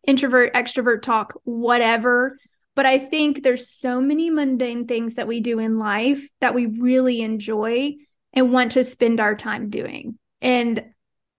[0.08, 2.38] introvert, extrovert talk, whatever,
[2.76, 6.66] but I think there's so many mundane things that we do in life that we
[6.66, 7.96] really enjoy
[8.32, 10.18] and want to spend our time doing.
[10.42, 10.86] And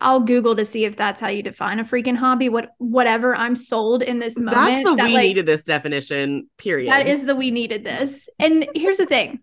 [0.02, 2.48] I'll Google to see if that's how you define a freaking hobby.
[2.48, 4.56] What whatever I'm sold in this moment.
[4.56, 6.90] That's the that, we like, needed this definition, period.
[6.90, 8.28] that is the we needed this.
[8.38, 9.40] And here's the thing.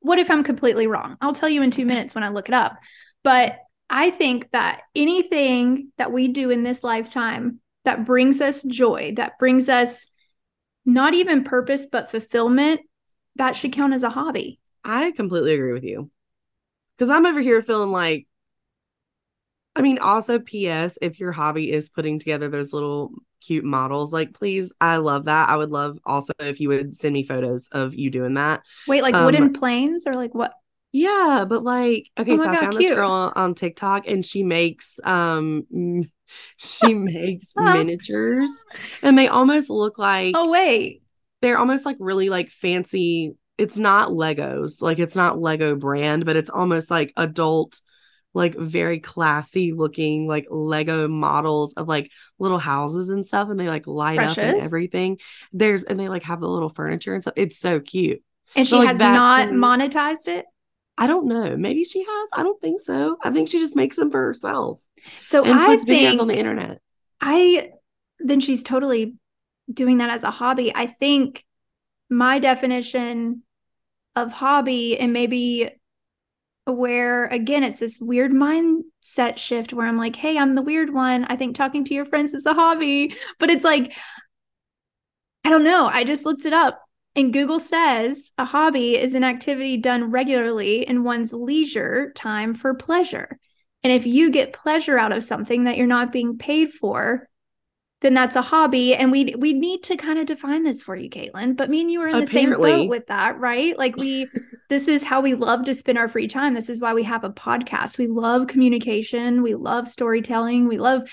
[0.00, 1.16] What if I'm completely wrong?
[1.20, 2.76] I'll tell you in 2 minutes when I look it up.
[3.22, 3.58] But
[3.90, 9.38] I think that anything that we do in this lifetime that brings us joy, that
[9.38, 10.10] brings us
[10.84, 12.80] not even purpose but fulfillment,
[13.36, 14.60] that should count as a hobby.
[14.84, 16.10] I completely agree with you.
[16.98, 18.26] Cause I'm over here feeling like
[19.76, 24.32] I mean, also PS, if your hobby is putting together those little cute models, like
[24.32, 25.48] please, I love that.
[25.48, 28.62] I would love also if you would send me photos of you doing that.
[28.86, 30.54] Wait, like Um, wooden planes or like what?
[30.92, 32.90] Yeah, but like, okay, Oh so I found cute.
[32.90, 35.66] this girl on TikTok and she makes um
[36.56, 37.72] she makes oh.
[37.72, 38.50] miniatures
[39.02, 41.02] and they almost look like Oh wait.
[41.42, 43.34] they're almost like really like fancy.
[43.58, 47.80] It's not Legos, like it's not Lego brand, but it's almost like adult,
[48.32, 53.68] like very classy looking like Lego models of like little houses and stuff, and they
[53.68, 55.18] like light up and everything.
[55.52, 57.34] There's and they like have the little furniture and stuff.
[57.36, 58.22] It's so cute.
[58.56, 60.46] And she But, like, has not to- monetized it.
[60.98, 61.56] I don't know.
[61.56, 62.28] Maybe she has.
[62.32, 63.16] I don't think so.
[63.22, 64.80] I think she just makes them for herself
[65.22, 66.80] So and I puts think videos on the internet.
[67.20, 67.70] I
[68.20, 69.16] then she's totally
[69.72, 70.72] doing that as a hobby.
[70.74, 71.44] I think
[72.10, 73.42] my definition
[74.16, 75.70] of hobby and maybe
[76.66, 81.24] where again it's this weird mindset shift where I'm like, "Hey, I'm the weird one.
[81.24, 83.94] I think talking to your friends is a hobby." But it's like
[85.44, 85.86] I don't know.
[85.92, 86.80] I just looked it up
[87.16, 92.74] and Google says a hobby is an activity done regularly in one's leisure time for
[92.74, 93.38] pleasure.
[93.84, 97.28] And if you get pleasure out of something that you're not being paid for,
[98.00, 98.94] then that's a hobby.
[98.94, 101.56] And we we need to kind of define this for you, Caitlin.
[101.56, 103.78] But me and you are in the same boat with that, right?
[103.78, 104.26] Like we
[104.68, 106.54] this is how we love to spend our free time.
[106.54, 107.98] This is why we have a podcast.
[107.98, 111.10] We love communication, we love storytelling, we love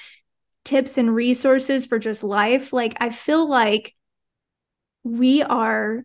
[0.64, 3.94] tips and resources for just life, like I feel like
[5.04, 6.04] we are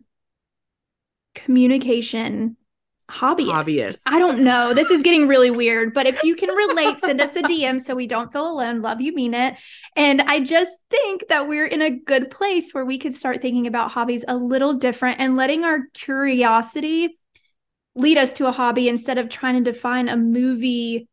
[1.35, 2.57] communication
[3.09, 3.65] hobbyists.
[3.65, 4.01] Hobbyists.
[4.05, 4.73] I don't know.
[4.73, 7.95] This is getting really weird, but if you can relate, send us a DM so
[7.95, 8.81] we don't feel alone.
[8.81, 9.55] Love you, mean it.
[9.95, 13.67] And I just think that we're in a good place where we could start thinking
[13.67, 17.17] about hobbies a little different and letting our curiosity
[17.95, 21.07] lead us to a hobby instead of trying to define a movie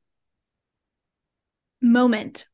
[1.80, 2.46] moment.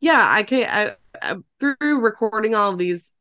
[0.00, 0.68] Yeah, I can.
[0.68, 3.12] I, I, through recording all of these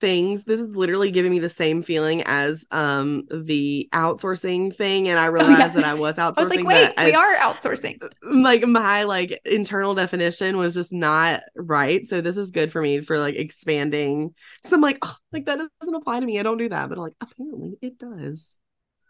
[0.00, 5.18] things this is literally giving me the same feeling as um the outsourcing thing and
[5.18, 5.68] i realized oh, yeah.
[5.68, 8.66] that i was outsourcing i was like wait we I, are outsourcing uh, uh, like
[8.66, 13.18] my like internal definition was just not right so this is good for me for
[13.18, 16.68] like expanding because i'm like oh, like that doesn't apply to me i don't do
[16.68, 18.58] that but like apparently it does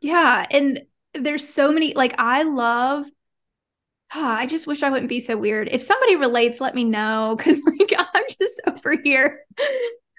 [0.02, 0.82] yeah and
[1.14, 3.06] there's so many like i love
[4.14, 5.68] Oh, I just wish I wouldn't be so weird.
[5.68, 9.40] If somebody relates, let me know because like I'm just over here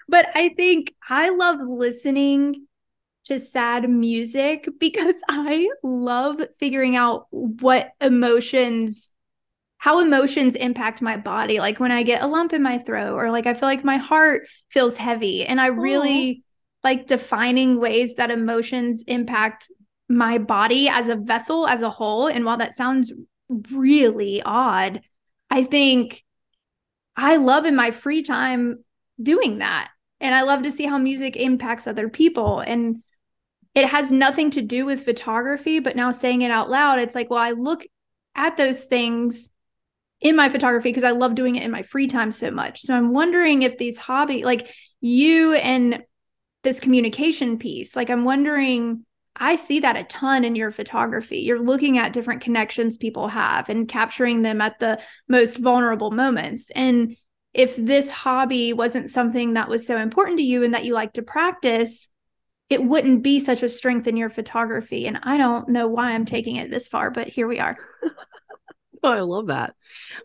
[0.08, 2.66] but I think I love listening
[3.24, 9.10] to sad music because I love figuring out what emotions
[9.80, 11.60] how emotions impact my body.
[11.60, 13.96] Like when I get a lump in my throat or like I feel like my
[13.96, 16.42] heart feels heavy and I really
[16.82, 19.70] like defining ways that emotions impact
[20.08, 22.26] my body as a vessel as a whole.
[22.26, 23.12] And while that sounds
[23.70, 25.00] really odd
[25.50, 26.24] I think
[27.16, 28.84] I love in my free time
[29.20, 29.90] doing that
[30.20, 32.60] and I love to see how music impacts other people.
[32.60, 33.02] And
[33.74, 37.30] it has nothing to do with photography, but now saying it out loud, it's like,
[37.30, 37.86] well, I look
[38.34, 39.50] at those things
[40.20, 42.80] in my photography because I love doing it in my free time so much.
[42.80, 46.02] So I'm wondering if these hobby, like you and
[46.64, 49.04] this communication piece, like I'm wondering,
[49.36, 51.38] I see that a ton in your photography.
[51.38, 54.98] You're looking at different connections people have and capturing them at the
[55.28, 56.70] most vulnerable moments.
[56.70, 57.16] And
[57.54, 61.14] if this hobby wasn't something that was so important to you and that you like
[61.14, 62.08] to practice,
[62.70, 65.06] it wouldn't be such a strength in your photography.
[65.06, 67.76] And I don't know why I'm taking it this far, but here we are.
[69.02, 69.74] oh, I love that.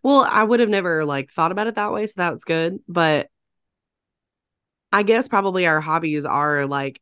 [0.03, 2.79] Well, I would have never like thought about it that way, so that was good.
[2.87, 3.29] But
[4.91, 7.01] I guess probably our hobbies are like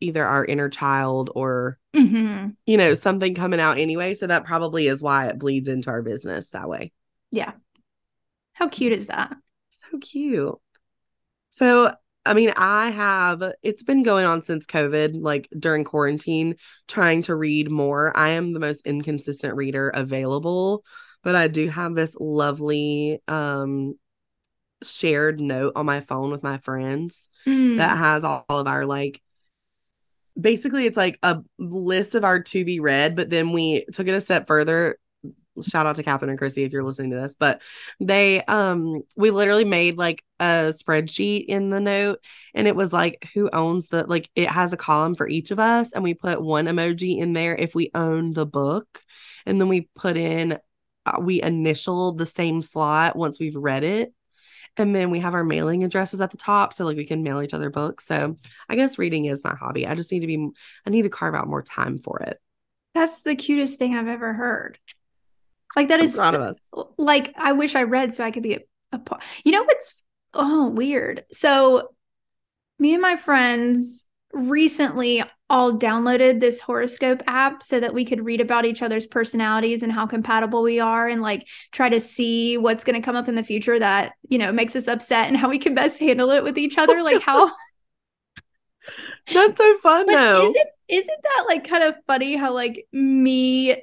[0.00, 2.50] either our inner child or mm-hmm.
[2.66, 4.14] you know something coming out anyway.
[4.14, 6.92] So that probably is why it bleeds into our business that way.
[7.30, 7.52] Yeah,
[8.56, 9.36] how cute is that?
[9.68, 10.54] So cute.
[11.50, 11.94] So,
[12.24, 16.56] I mean, I have, it's been going on since COVID, like during quarantine,
[16.88, 18.16] trying to read more.
[18.16, 20.84] I am the most inconsistent reader available,
[21.22, 23.98] but I do have this lovely, um,
[24.82, 27.76] shared note on my phone with my friends mm.
[27.76, 29.22] that has all, all of our like
[30.38, 34.14] basically it's like a list of our to be read but then we took it
[34.14, 34.98] a step further
[35.62, 37.62] shout out to Catherine and Chrissy if you're listening to this, but
[38.00, 42.18] they um we literally made like a spreadsheet in the note
[42.54, 45.58] and it was like who owns the like it has a column for each of
[45.58, 49.02] us and we put one emoji in there if we own the book.
[49.46, 50.58] And then we put in
[51.06, 54.12] uh, we initial the same slot once we've read it.
[54.76, 57.40] And then we have our mailing addresses at the top so like we can mail
[57.40, 58.06] each other books.
[58.06, 58.36] So
[58.68, 59.86] i guess reading is my hobby.
[59.86, 60.48] I just need to be
[60.86, 62.38] i need to carve out more time for it.
[62.94, 64.78] That's the cutest thing i've ever heard
[65.74, 66.54] like that is so,
[66.96, 68.60] like I wish I read so I could be a,
[68.92, 69.22] a part.
[69.44, 70.02] You know what's
[70.34, 71.24] oh weird.
[71.32, 71.90] So
[72.78, 78.40] me and my friends recently all downloaded this horoscope app so that we could read
[78.40, 82.84] about each other's personalities and how compatible we are and like try to see what's
[82.84, 85.48] going to come up in the future that you know makes us upset and how
[85.48, 87.50] we can best handle it with each other like how
[89.32, 93.80] that's so fun though isn't isn't that like kind of funny how like me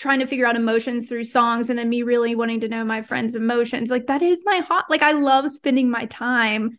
[0.00, 3.02] trying to figure out emotions through songs and then me really wanting to know my
[3.02, 3.90] friends' emotions.
[3.90, 6.78] Like that is my hot like I love spending my time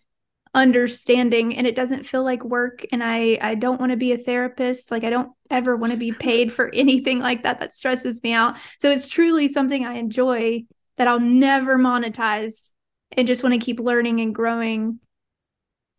[0.55, 4.17] understanding and it doesn't feel like work and I I don't want to be a
[4.17, 4.89] therapist.
[4.89, 8.33] Like I don't ever want to be paid for anything like that that stresses me
[8.33, 8.55] out.
[8.79, 10.65] So it's truly something I enjoy
[10.97, 12.73] that I'll never monetize
[13.11, 14.99] and just want to keep learning and growing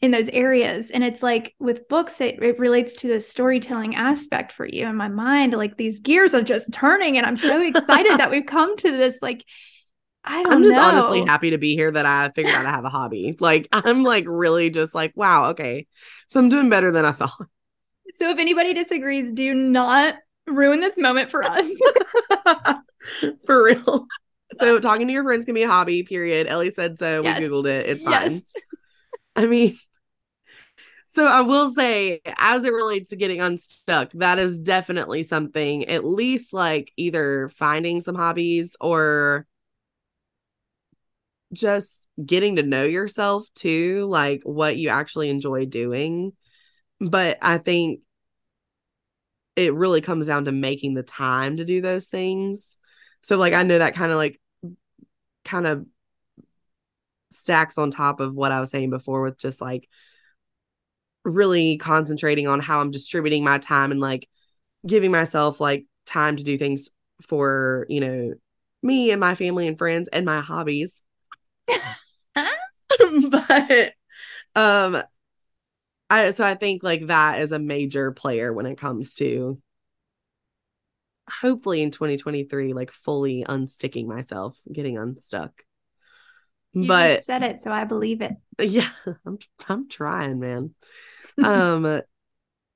[0.03, 4.51] in those areas and it's like with books it, it relates to the storytelling aspect
[4.53, 8.19] for you in my mind like these gears are just turning and i'm so excited
[8.19, 9.45] that we've come to this like
[10.25, 10.83] I don't I'm just know.
[10.83, 13.37] honestly happy to be here that I figured out I have a hobby.
[13.41, 15.87] Like I'm like really just like, wow, okay.
[16.29, 17.33] So I'm doing better than I thought.
[18.15, 21.67] So if anybody disagrees, do not ruin this moment for us.
[23.47, 24.07] for real.
[24.61, 26.47] So talking to your friends can be a hobby, period.
[26.47, 27.23] Ellie said so.
[27.23, 27.41] Yes.
[27.41, 27.89] We Googled it.
[27.89, 28.33] It's fine.
[28.33, 28.53] Yes.
[29.35, 29.79] I mean,
[31.13, 36.07] so I will say, as it relates to getting unstuck, that is definitely something, at
[36.07, 39.47] least like either finding some hobbies or
[41.53, 46.33] just getting to know yourself too, like what you actually enjoy doing.
[46.99, 48.01] But I think
[49.55, 52.79] it really comes down to making the time to do those things.
[53.21, 54.41] So like I know that kind of like
[55.45, 55.85] kind of
[57.31, 59.91] stacks on top of what I was saying before with just like
[61.25, 64.29] really concentrating on how I'm distributing my time and like
[64.87, 66.89] giving myself like time to do things
[67.29, 68.35] for, you know,
[68.83, 71.03] me and my family and friends and my hobbies.
[73.31, 73.93] but
[74.55, 75.03] um
[76.11, 79.59] I so I think like that is a major player when it comes to
[81.41, 85.63] hopefully in 2023 like fully unsticking myself, getting unstuck.
[86.75, 88.35] You but said it, so I believe it.
[88.59, 88.91] yeah,
[89.27, 90.75] I'm I'm trying, man.
[91.43, 92.03] Um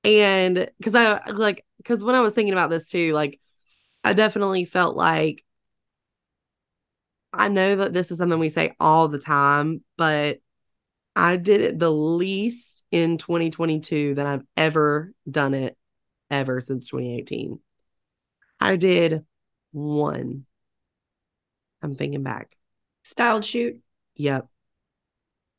[0.03, 3.39] and cuz I like cuz when I was thinking about this too, like
[4.03, 5.43] I definitely felt like
[7.33, 10.39] I know that this is something we say all the time, but
[11.15, 15.77] I did it the least in 2022 that I've ever done it
[16.29, 17.59] ever since 2018.
[18.59, 19.25] I did
[19.71, 20.45] one.
[21.81, 22.55] I'm thinking back.
[23.03, 23.81] Styled shoot.
[24.15, 24.47] Yep.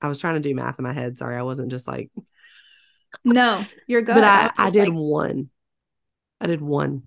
[0.00, 1.18] I was trying to do math in my head.
[1.18, 2.10] Sorry, I wasn't just like.
[3.24, 4.14] No, you're good.
[4.14, 4.96] But I, I, I did like...
[4.96, 5.50] one.
[6.40, 7.04] I did one.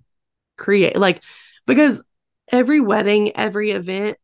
[0.56, 1.22] Create like
[1.66, 2.04] because
[2.50, 4.18] every wedding, every event,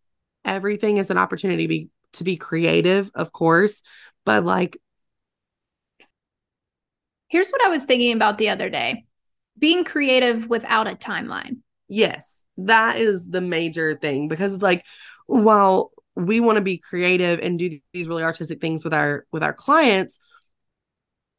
[0.44, 3.82] everything is an opportunity to be to be creative, of course,
[4.24, 4.78] but like
[7.28, 9.04] Here's what I was thinking about the other day.
[9.58, 11.58] Being creative without a timeline.
[11.88, 14.84] Yes, that is the major thing because like
[15.26, 19.42] while we want to be creative and do these really artistic things with our with
[19.42, 20.18] our clients,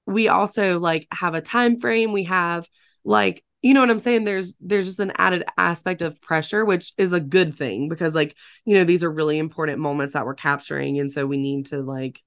[0.09, 2.67] we also like have a time frame, we have
[3.03, 4.23] like you know what I'm saying?
[4.23, 8.35] There's there's just an added aspect of pressure, which is a good thing because like,
[8.65, 10.97] you know, these are really important moments that we're capturing.
[10.97, 12.21] And so we need to like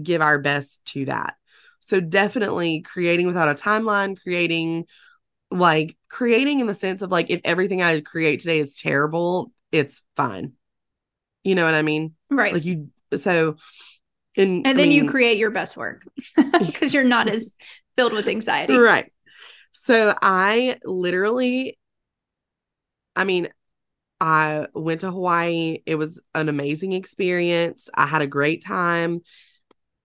[0.00, 1.36] give our best to that.
[1.78, 4.86] So definitely creating without a timeline, creating
[5.52, 10.02] like creating in the sense of like if everything I create today is terrible, it's
[10.16, 10.54] fine.
[11.44, 12.14] You know what I mean?
[12.30, 12.52] Right.
[12.52, 13.56] Like you so
[14.36, 16.02] and, and then I mean, you create your best work
[16.36, 17.56] because you're not as
[17.96, 18.76] filled with anxiety.
[18.76, 19.12] Right.
[19.72, 21.78] So I literally,
[23.14, 23.48] I mean,
[24.20, 25.78] I went to Hawaii.
[25.86, 27.90] It was an amazing experience.
[27.94, 29.20] I had a great time,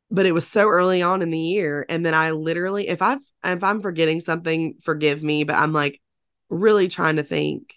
[0.09, 1.85] but it was so early on in the year.
[1.87, 6.01] And then I literally, if I've, if I'm forgetting something, forgive me, but I'm like
[6.49, 7.75] really trying to think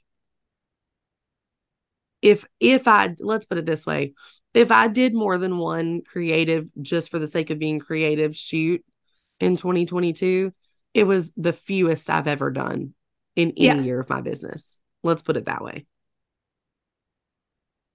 [2.22, 4.14] if, if I, let's put it this way,
[4.55, 8.84] if I did more than one creative just for the sake of being creative shoot
[9.40, 10.52] in 2022,
[10.94, 12.94] it was the fewest I've ever done
[13.34, 13.80] in any yeah.
[13.80, 14.78] year of my business.
[15.02, 15.86] Let's put it that way.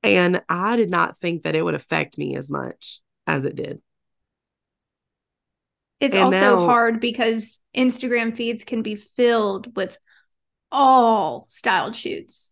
[0.03, 3.81] And I did not think that it would affect me as much as it did.
[5.99, 9.97] It's and also now, hard because Instagram feeds can be filled with
[10.71, 12.51] all styled shoots.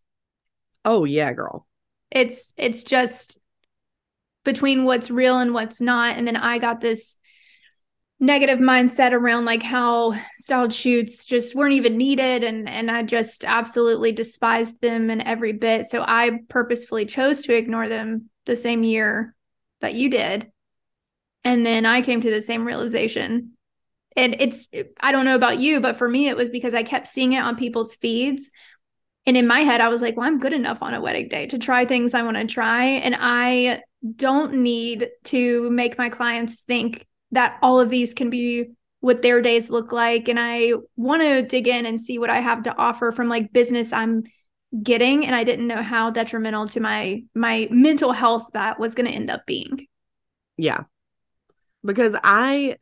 [0.83, 1.67] Oh yeah, girl.
[2.11, 3.39] It's it's just
[4.47, 7.17] between what's real and what's not and then I got this
[8.19, 13.43] negative mindset around like how styled shoots just weren't even needed and and I just
[13.43, 15.85] absolutely despised them in every bit.
[15.85, 19.35] So I purposefully chose to ignore them the same year
[19.81, 20.49] that you did.
[21.43, 23.51] And then I came to the same realization.
[24.15, 24.69] And it's
[24.99, 27.43] I don't know about you, but for me it was because I kept seeing it
[27.43, 28.49] on people's feeds.
[29.27, 31.47] And in my head I was like, well, I'm good enough on a wedding day
[31.47, 33.83] to try things I want to try and I
[34.15, 39.41] don't need to make my clients think that all of these can be what their
[39.41, 40.27] days look like.
[40.27, 43.53] And i want to dig in and see what i have to offer from like
[43.53, 44.23] business i'm
[44.83, 45.25] getting.
[45.25, 49.15] And i didn't know how detrimental to my my mental health that was going to
[49.15, 49.87] end up being.
[50.57, 50.83] Yeah.
[51.83, 52.77] Because i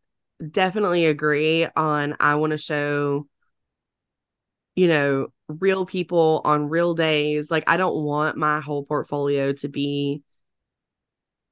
[0.51, 3.26] definitely agree on i want to show
[4.76, 7.51] you know real people on real days.
[7.51, 10.24] Like i don't want my whole portfolio to be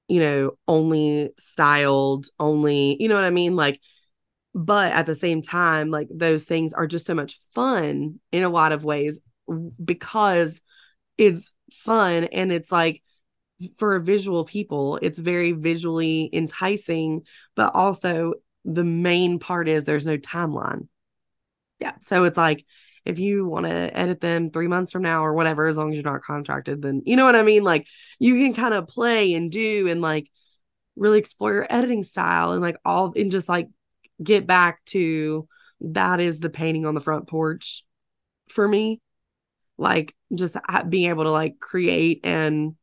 [0.08, 3.56] you know, only styled, only, you know what I mean?
[3.56, 3.80] Like,
[4.54, 8.50] but at the same time, like those things are just so much fun in a
[8.50, 9.20] lot of ways
[9.84, 10.62] because
[11.18, 13.02] it's fun and it's like
[13.78, 17.22] for visual people, it's very visually enticing,
[17.56, 18.34] but also
[18.66, 20.88] the main part is there's no timeline.
[21.80, 21.94] Yeah.
[22.02, 22.66] So it's like
[23.06, 25.96] if you want to edit them three months from now or whatever, as long as
[25.96, 27.64] you're not contracted, then you know what I mean?
[27.64, 27.88] Like
[28.20, 30.30] you can kind of play and do and like
[30.96, 33.68] really explore your editing style and like all and just like
[34.22, 35.48] get back to
[35.82, 37.84] that is the painting on the front porch
[38.50, 39.02] for me.
[39.78, 40.56] Like just
[40.88, 42.76] being able to like create and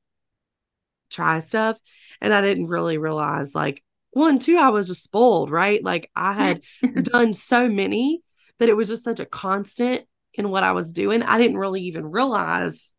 [1.09, 1.79] try stuff.
[2.21, 5.83] And I didn't really realize like one, two, I was just spoiled, right?
[5.83, 6.63] Like I had
[7.05, 8.23] done so many
[8.59, 10.05] that it was just such a constant
[10.41, 11.23] in what I was doing.
[11.23, 12.93] I didn't really even realize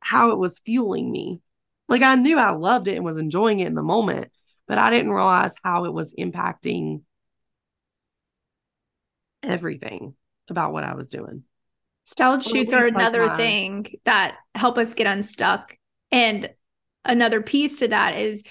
[0.00, 1.40] how it was fueling me.
[1.88, 4.30] Like I knew I loved it and was enjoying it in the moment,
[4.66, 7.02] but I didn't realize how it was impacting
[9.42, 10.14] everything
[10.48, 11.44] about what I was doing.
[12.04, 15.76] Styled shoots are another like thing that help us get unstuck.
[16.10, 16.50] And
[17.04, 18.44] another piece to that is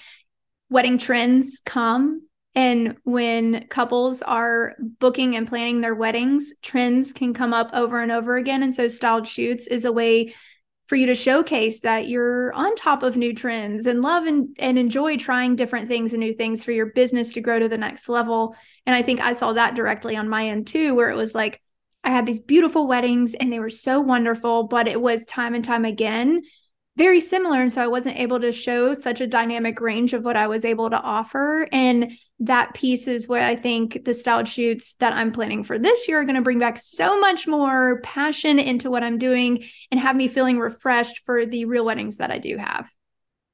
[0.70, 2.22] wedding trends come.
[2.54, 8.12] And when couples are booking and planning their weddings, trends can come up over and
[8.12, 8.62] over again.
[8.62, 10.34] And so, styled shoots is a way
[10.86, 14.78] for you to showcase that you're on top of new trends and love and, and
[14.78, 18.10] enjoy trying different things and new things for your business to grow to the next
[18.10, 18.54] level.
[18.84, 21.62] And I think I saw that directly on my end too, where it was like,
[22.04, 25.64] I had these beautiful weddings and they were so wonderful, but it was time and
[25.64, 26.42] time again
[26.96, 27.60] very similar.
[27.60, 30.64] And so I wasn't able to show such a dynamic range of what I was
[30.64, 31.68] able to offer.
[31.72, 36.08] And that piece is where I think the styled shoots that I'm planning for this
[36.08, 40.00] year are going to bring back so much more passion into what I'm doing and
[40.00, 42.90] have me feeling refreshed for the real weddings that I do have.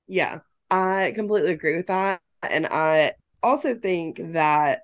[0.06, 0.38] Yeah,
[0.70, 2.22] I completely agree with that.
[2.42, 3.12] And I
[3.42, 4.80] also think that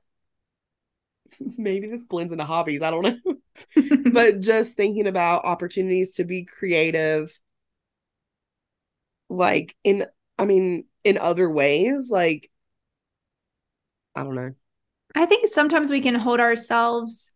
[1.56, 2.82] maybe this blends into hobbies.
[2.82, 3.36] I don't know.
[4.12, 7.32] but just thinking about opportunities to be creative,
[9.30, 10.04] like in,
[10.38, 12.50] I mean, in other ways, like,
[14.14, 14.52] I don't know.
[15.14, 17.34] I think sometimes we can hold ourselves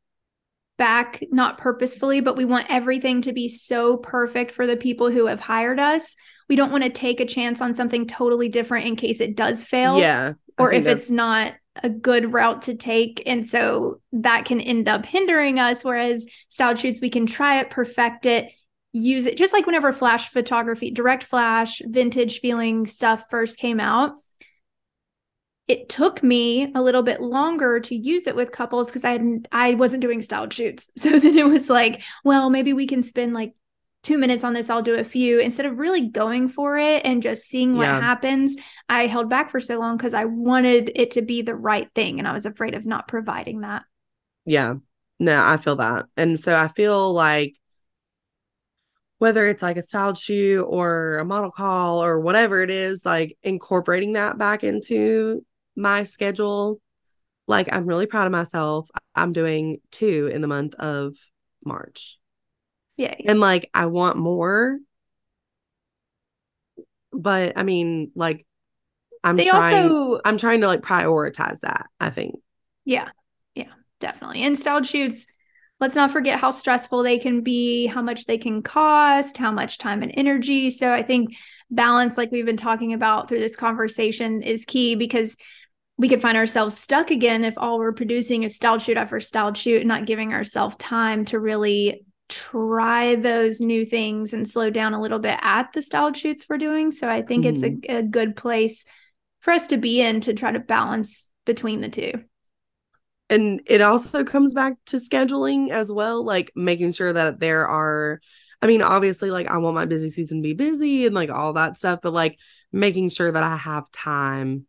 [0.79, 5.26] back, not purposefully, but we want everything to be so perfect for the people who
[5.26, 6.16] have hired us.
[6.49, 9.64] We don't want to take a chance on something totally different in case it does
[9.64, 9.99] fail.
[9.99, 10.35] Yeah.
[10.59, 13.22] Or if it's not a good route to take.
[13.26, 15.85] And so that can end up hindering us.
[15.85, 18.51] Whereas styled shoots, we can try it, perfect it,
[18.93, 19.37] use it.
[19.37, 24.14] Just like whenever flash photography, direct flash, vintage feeling stuff first came out,
[25.68, 29.46] it took me a little bit longer to use it with couples because I hadn't
[29.52, 30.90] I wasn't doing styled shoots.
[30.98, 33.54] So then it was like, well, maybe we can spend like
[34.02, 35.38] two minutes on this, I'll do a few.
[35.38, 38.00] Instead of really going for it and just seeing what yeah.
[38.00, 38.56] happens,
[38.88, 42.18] I held back for so long because I wanted it to be the right thing.
[42.18, 43.84] And I was afraid of not providing that.
[44.44, 44.76] Yeah.
[45.18, 46.06] No, I feel that.
[46.16, 47.56] And so I feel like
[49.18, 53.36] whether it's like a styled shoe or a model call or whatever it is, like
[53.42, 55.44] incorporating that back into
[55.79, 56.81] my schedule.
[57.47, 58.91] Like I'm really proud of myself.
[59.14, 61.14] I'm doing two in the month of
[61.64, 62.18] March.
[62.97, 63.14] Yeah.
[63.24, 64.79] And like I want more.
[67.12, 68.45] But I mean, like
[69.24, 72.35] I'm they trying also, I'm trying to like prioritize that, I think.
[72.85, 73.09] Yeah.
[73.55, 74.43] Yeah, definitely.
[74.43, 75.26] And styled shoots,
[75.81, 79.79] let's not forget how stressful they can be, how much they can cost, how much
[79.79, 80.70] time and energy.
[80.70, 81.35] So I think
[81.70, 85.37] balance, like we've been talking about through this conversation, is key because
[85.99, 89.57] we could find ourselves stuck again if all we're producing is styled shoot after styled
[89.57, 94.94] shoot and not giving ourselves time to really try those new things and slow down
[94.94, 96.92] a little bit at the styled shoots we're doing.
[96.92, 97.55] So I think mm-hmm.
[97.55, 97.96] it's a, mm-hmm.
[97.96, 98.84] a good place
[99.40, 102.12] for us to be in to try to balance between the two.
[103.30, 108.20] And it also comes back to scheduling as well, like making sure that there are,
[108.62, 111.55] I mean, obviously, like I want my busy season to be busy and like all
[111.55, 112.38] that stuff, but like
[112.72, 114.66] making sure that I have time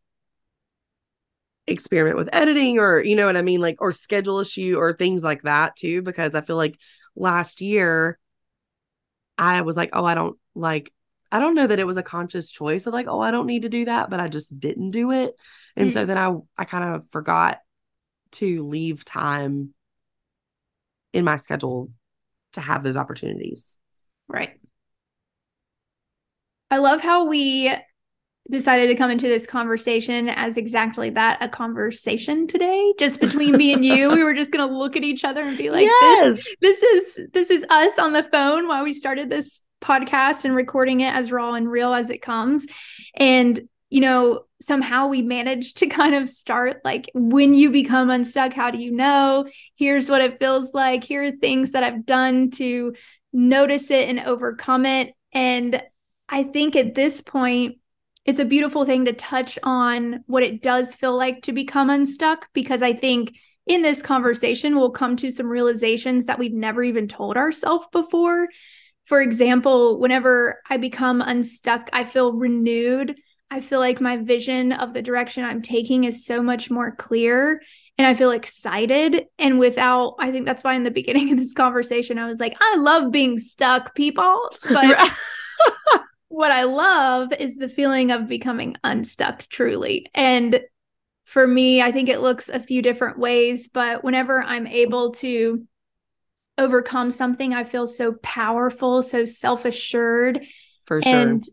[1.70, 5.24] experiment with editing or you know what I mean like or schedule issue or things
[5.24, 6.78] like that too because I feel like
[7.16, 8.20] last year
[9.40, 10.92] I was like, oh, I don't like,
[11.32, 13.62] I don't know that it was a conscious choice of like, oh, I don't need
[13.62, 15.34] to do that, but I just didn't do it.
[15.76, 17.60] And mm so then I, I kind of forgot
[18.34, 19.74] to leave time
[21.14, 21.90] in my schedule
[22.54, 23.78] to have those opportunities.
[24.28, 24.60] Right.
[26.70, 27.74] I love how we
[28.50, 32.94] decided to come into this conversation as exactly that a conversation today.
[32.98, 35.58] Just between me and you we were just going to look at each other and
[35.58, 36.38] be like yes.
[36.38, 40.56] this, this is this is us on the phone while we started this podcast and
[40.56, 42.66] recording it as raw and real as it comes.
[43.16, 48.54] And you know somehow we managed to kind of start like when you become unstuck
[48.54, 49.46] how do you know?
[49.76, 51.04] Here's what it feels like.
[51.04, 52.96] Here are things that i've done to
[53.32, 55.14] notice it and overcome it.
[55.34, 55.82] And
[56.28, 57.79] i think at this point
[58.30, 62.48] it's a beautiful thing to touch on what it does feel like to become unstuck
[62.54, 67.08] because I think in this conversation we'll come to some realizations that we've never even
[67.08, 68.48] told ourselves before.
[69.06, 73.16] For example, whenever I become unstuck, I feel renewed.
[73.50, 77.64] I feel like my vision of the direction I'm taking is so much more clear
[77.98, 79.26] and I feel excited.
[79.40, 82.56] And without, I think that's why in the beginning of this conversation, I was like,
[82.62, 84.52] I love being stuck, people.
[84.70, 85.12] But
[86.30, 90.10] what I love is the feeling of becoming unstuck truly.
[90.14, 90.62] And
[91.26, 95.66] for me, I think it looks a few different ways, but whenever I'm able to
[96.58, 100.46] overcome something, I feel so powerful, so self assured.
[100.86, 101.14] For sure.
[101.14, 101.46] And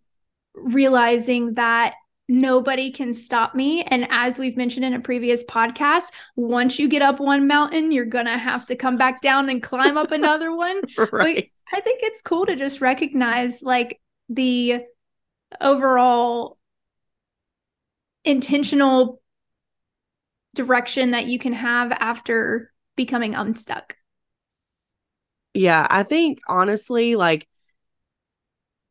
[0.54, 1.94] realizing that
[2.28, 3.82] nobody can stop me.
[3.82, 8.04] And as we've mentioned in a previous podcast, once you get up one mountain, you're
[8.04, 10.82] going to have to come back down and climb up another one.
[11.12, 11.50] right.
[11.70, 14.82] But I think it's cool to just recognize like the
[15.60, 16.58] overall
[18.24, 19.20] intentional
[20.54, 23.96] direction that you can have after becoming unstuck.
[25.54, 27.48] Yeah, I think honestly, like,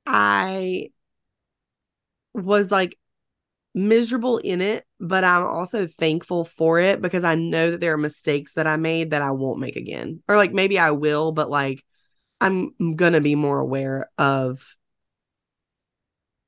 [0.06, 0.90] I
[2.34, 2.98] was like
[3.74, 7.98] miserable in it, but I'm also thankful for it because I know that there are
[7.98, 10.22] mistakes that I made that I won't make again.
[10.28, 11.84] Or like maybe I will, but like
[12.40, 12.74] I'm
[13.14, 14.64] to be more aware of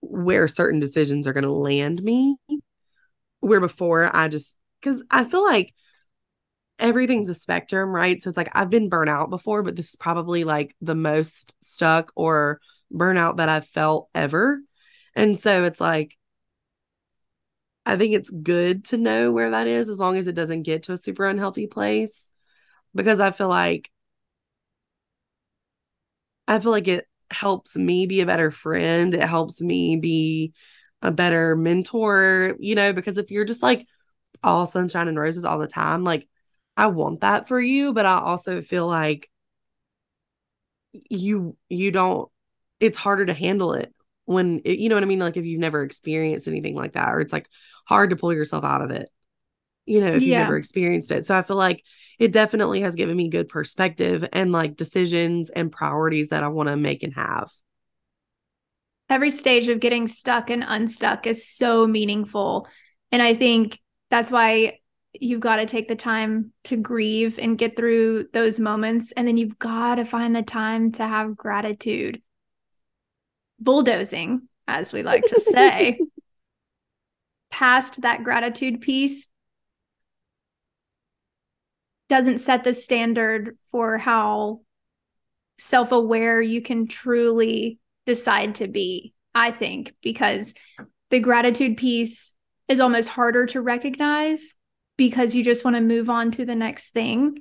[0.02, 2.38] where certain decisions are going to land me.
[3.40, 5.74] Where before I just, because I feel like
[6.80, 8.22] everything's a spectrum, right?
[8.22, 11.54] So it's like I've been burnt out before, but this is probably like the most
[11.62, 12.60] stuck or
[12.94, 14.60] burnout that I've felt ever.
[15.16, 16.18] And so it's like,
[17.86, 20.84] I think it's good to know where that is as long as it doesn't get
[20.84, 22.32] to a super unhealthy place
[22.94, 23.90] because I feel like
[26.48, 29.14] I feel like it helps me be a better friend.
[29.14, 30.54] It helps me be
[31.02, 33.86] a better mentor, you know, because if you're just like
[34.44, 36.28] all sunshine and roses all the time, like
[36.76, 39.30] I want that for you, but I also feel like
[41.10, 42.30] you you don't
[42.80, 43.94] it's harder to handle it
[44.26, 47.14] when it, you know what I mean like if you've never experienced anything like that
[47.14, 47.48] or it's like
[47.86, 49.10] hard to pull yourself out of it
[49.88, 51.26] you know if you've never experienced it.
[51.26, 51.84] So I feel like
[52.20, 56.70] it definitely has given me good perspective and like decisions and priorities that I want
[56.70, 57.50] to make and have.
[59.10, 62.68] Every stage of getting stuck and unstuck is so meaningful.
[63.12, 63.80] And I think
[64.10, 64.80] that's why
[65.14, 69.12] you've got to take the time to grieve and get through those moments.
[69.14, 72.22] And then you've got to find the time to have gratitude.
[73.60, 76.00] Bulldozing, as we like to say,
[77.50, 79.28] past that gratitude piece
[82.10, 84.62] doesn't set the standard for how
[85.58, 90.54] self aware you can truly decide to be, I think, because
[91.10, 92.34] the gratitude piece
[92.68, 94.56] is almost harder to recognize
[94.98, 97.38] because you just want to move on to the next thing.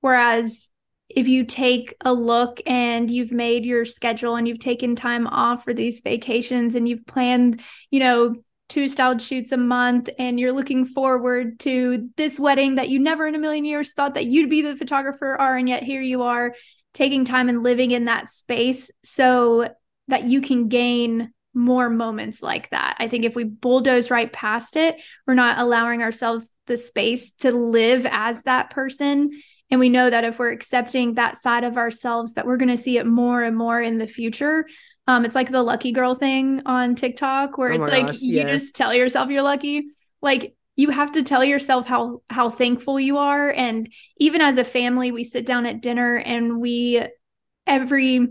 [0.00, 0.70] Whereas
[1.08, 5.64] if you take a look and you've made your schedule and you've taken time off
[5.64, 7.60] for these vacations and you've planned,
[7.90, 8.34] you know,
[8.72, 13.26] two styled shoots a month and you're looking forward to this wedding that you never
[13.26, 16.22] in a million years thought that you'd be the photographer are and yet here you
[16.22, 16.54] are
[16.94, 19.68] taking time and living in that space so
[20.08, 22.96] that you can gain more moments like that.
[22.98, 24.96] I think if we bulldoze right past it,
[25.26, 29.32] we're not allowing ourselves the space to live as that person
[29.72, 32.76] and we know that if we're accepting that side of ourselves, that we're going to
[32.76, 34.66] see it more and more in the future.
[35.06, 38.36] Um, it's like the lucky girl thing on TikTok where oh it's like gosh, you
[38.36, 38.62] yes.
[38.62, 39.86] just tell yourself you're lucky.
[40.20, 43.50] Like you have to tell yourself how how thankful you are.
[43.50, 47.02] And even as a family, we sit down at dinner and we
[47.66, 48.28] every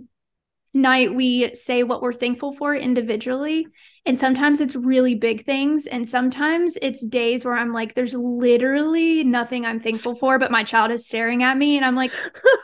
[0.74, 3.68] night we say what we're thankful for individually.
[4.06, 9.24] And sometimes it's really big things and sometimes it's days where i'm like there's literally
[9.24, 12.12] nothing i'm thankful for but my child is staring at me and i'm like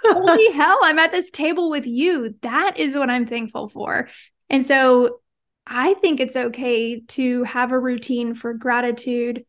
[0.04, 2.36] holy hell i'm at this table with you.
[2.42, 4.10] That is what i'm thankful for.
[4.50, 5.20] And so
[5.68, 9.46] i think it's okay to have a routine for gratitude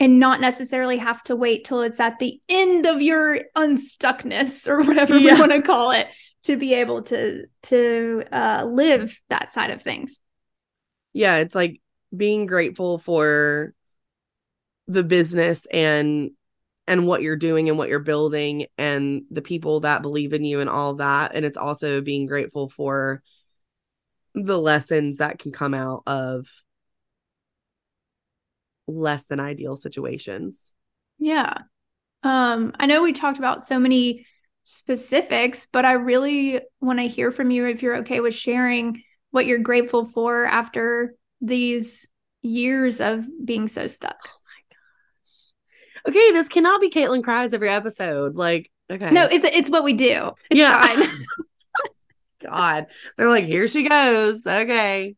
[0.00, 4.82] and not necessarily have to wait till it's at the end of your unstuckness or
[4.82, 5.34] whatever yeah.
[5.34, 6.08] we want to call it
[6.44, 10.20] to be able to to uh, live that side of things.
[11.12, 11.80] Yeah, it's like
[12.16, 13.74] being grateful for
[14.86, 16.32] the business and
[16.86, 20.58] and what you're doing and what you're building and the people that believe in you
[20.58, 23.22] and all that and it's also being grateful for
[24.34, 26.48] the lessons that can come out of
[28.88, 30.74] less than ideal situations.
[31.18, 31.54] Yeah.
[32.24, 34.26] Um I know we talked about so many
[34.70, 39.02] specifics, but I really want to hear from you if you're okay with sharing
[39.32, 42.08] what you're grateful for after these
[42.42, 44.16] years of being so stuck.
[44.24, 46.14] Oh my gosh.
[46.14, 48.36] Okay, this cannot be Caitlin cries every episode.
[48.36, 49.10] Like, okay.
[49.10, 50.30] No, it's it's what we do.
[50.50, 51.12] It's yeah.
[52.42, 52.86] God.
[53.16, 54.40] They're like, here she goes.
[54.46, 55.16] Okay.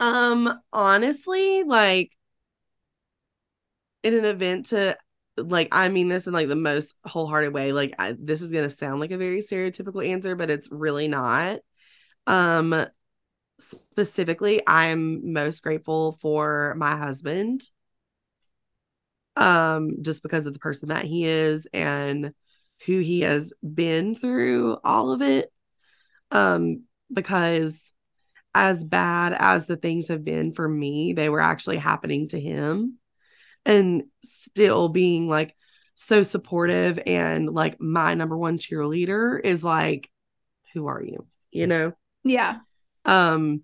[0.00, 2.16] Um, honestly, like
[4.02, 4.96] in an event to
[5.42, 7.72] like I mean this in like the most wholehearted way.
[7.72, 11.60] Like I, this is gonna sound like a very stereotypical answer, but it's really not.
[12.26, 12.86] Um,
[13.58, 17.62] specifically, I'm most grateful for my husband.
[19.36, 22.32] Um, just because of the person that he is and
[22.86, 25.52] who he has been through all of it.
[26.30, 27.92] Um, because
[28.54, 32.99] as bad as the things have been for me, they were actually happening to him
[33.64, 35.54] and still being like
[35.94, 40.10] so supportive and like my number one cheerleader is like
[40.72, 41.92] who are you you know?
[42.24, 42.58] Yeah.
[43.04, 43.62] Um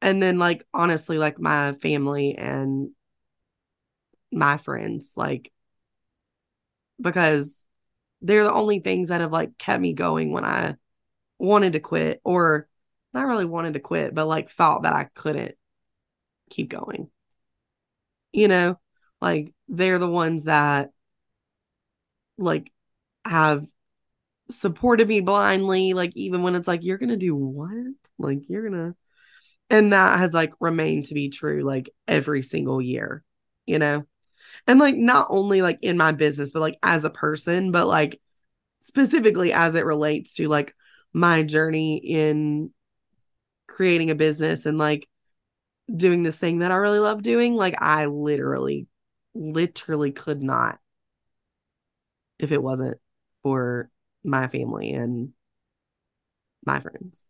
[0.00, 2.90] and then like honestly like my family and
[4.32, 5.52] my friends like
[7.00, 7.64] because
[8.22, 10.76] they're the only things that have like kept me going when I
[11.38, 12.68] wanted to quit or
[13.12, 15.56] not really wanted to quit but like thought that I couldn't
[16.50, 17.10] keep going
[18.32, 18.78] you know
[19.24, 20.90] like they're the ones that
[22.36, 22.70] like
[23.24, 23.64] have
[24.50, 27.94] supported me blindly like even when it's like you're gonna do what?
[28.18, 28.94] Like you're gonna
[29.70, 33.24] and that has like remained to be true like every single year
[33.64, 34.04] you know?
[34.66, 38.20] And like not only like in my business but like as a person but like
[38.80, 40.74] specifically as it relates to like
[41.14, 42.70] my journey in
[43.66, 45.08] creating a business and like
[45.94, 48.86] doing this thing that I really love doing like I literally
[49.34, 50.78] literally could not
[52.38, 52.98] if it wasn't
[53.42, 53.90] for
[54.24, 55.30] my family and
[56.64, 57.26] my friends.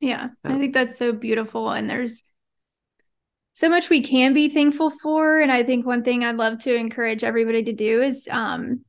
[0.00, 0.38] Yeah, so.
[0.44, 1.70] I think that's so beautiful.
[1.70, 2.24] And there's
[3.52, 5.40] so much we can be thankful for.
[5.40, 8.84] And I think one thing I'd love to encourage everybody to do is um,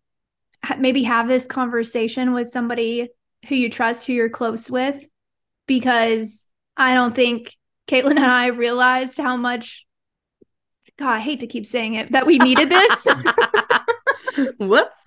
[0.78, 3.10] maybe have this conversation with somebody
[3.48, 5.04] who you trust, who you're close with,
[5.66, 6.48] because
[6.78, 7.56] I don't think
[7.88, 9.86] Caitlin and I realized how much
[10.98, 13.08] God, I hate to keep saying it, that we needed this.
[14.60, 14.98] Whoops.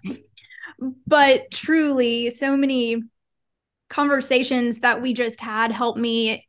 [1.06, 3.02] But truly, so many
[3.88, 6.48] conversations that we just had helped me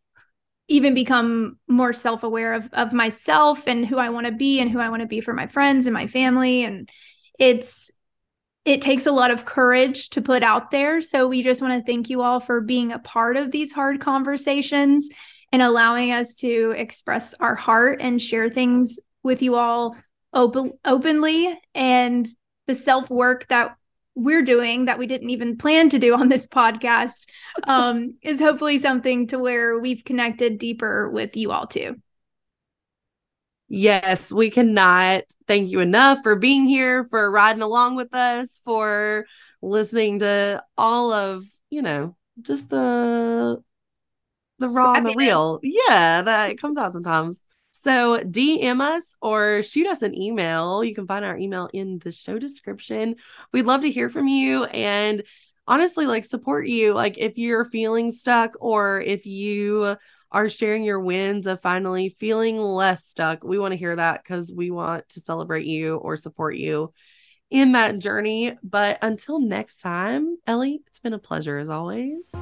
[0.68, 4.80] even become more self-aware of of myself and who I want to be and who
[4.80, 6.90] I want to be for my friends and my family and
[7.40, 7.92] it's
[8.64, 11.86] it takes a lot of courage to put out there so we just want to
[11.86, 15.08] thank you all for being a part of these hard conversations
[15.52, 19.98] and allowing us to express our heart and share things with you all
[20.34, 22.28] open openly and
[22.68, 23.76] the self work that
[24.16, 27.26] we're doing that we didn't even plan to do on this podcast
[27.66, 31.96] um, is hopefully something to where we've connected deeper with you all too.
[33.68, 39.26] Yes, we cannot thank you enough for being here, for riding along with us, for
[39.62, 43.58] listening to all of, you know, just the
[44.60, 45.60] the raw and the real.
[45.64, 47.42] Yeah, that comes out sometimes.
[47.86, 50.84] So DM us or shoot us an email.
[50.84, 53.18] You can find our email in the show description.
[53.54, 55.22] We'd love to hear from you and
[55.68, 56.96] honestly like support you.
[56.96, 59.98] Like if you're feeling stuck or if you
[60.32, 64.52] are sharing your wins of finally feeling less stuck, we want to hear that because
[64.52, 66.92] we want to celebrate you or support you
[67.52, 68.58] in that journey.
[68.64, 72.34] But until next time, Ellie, it's been a pleasure as always.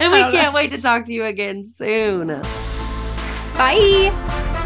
[0.00, 2.40] And we oh, can't wait to talk to you again soon.
[3.54, 4.57] Bye.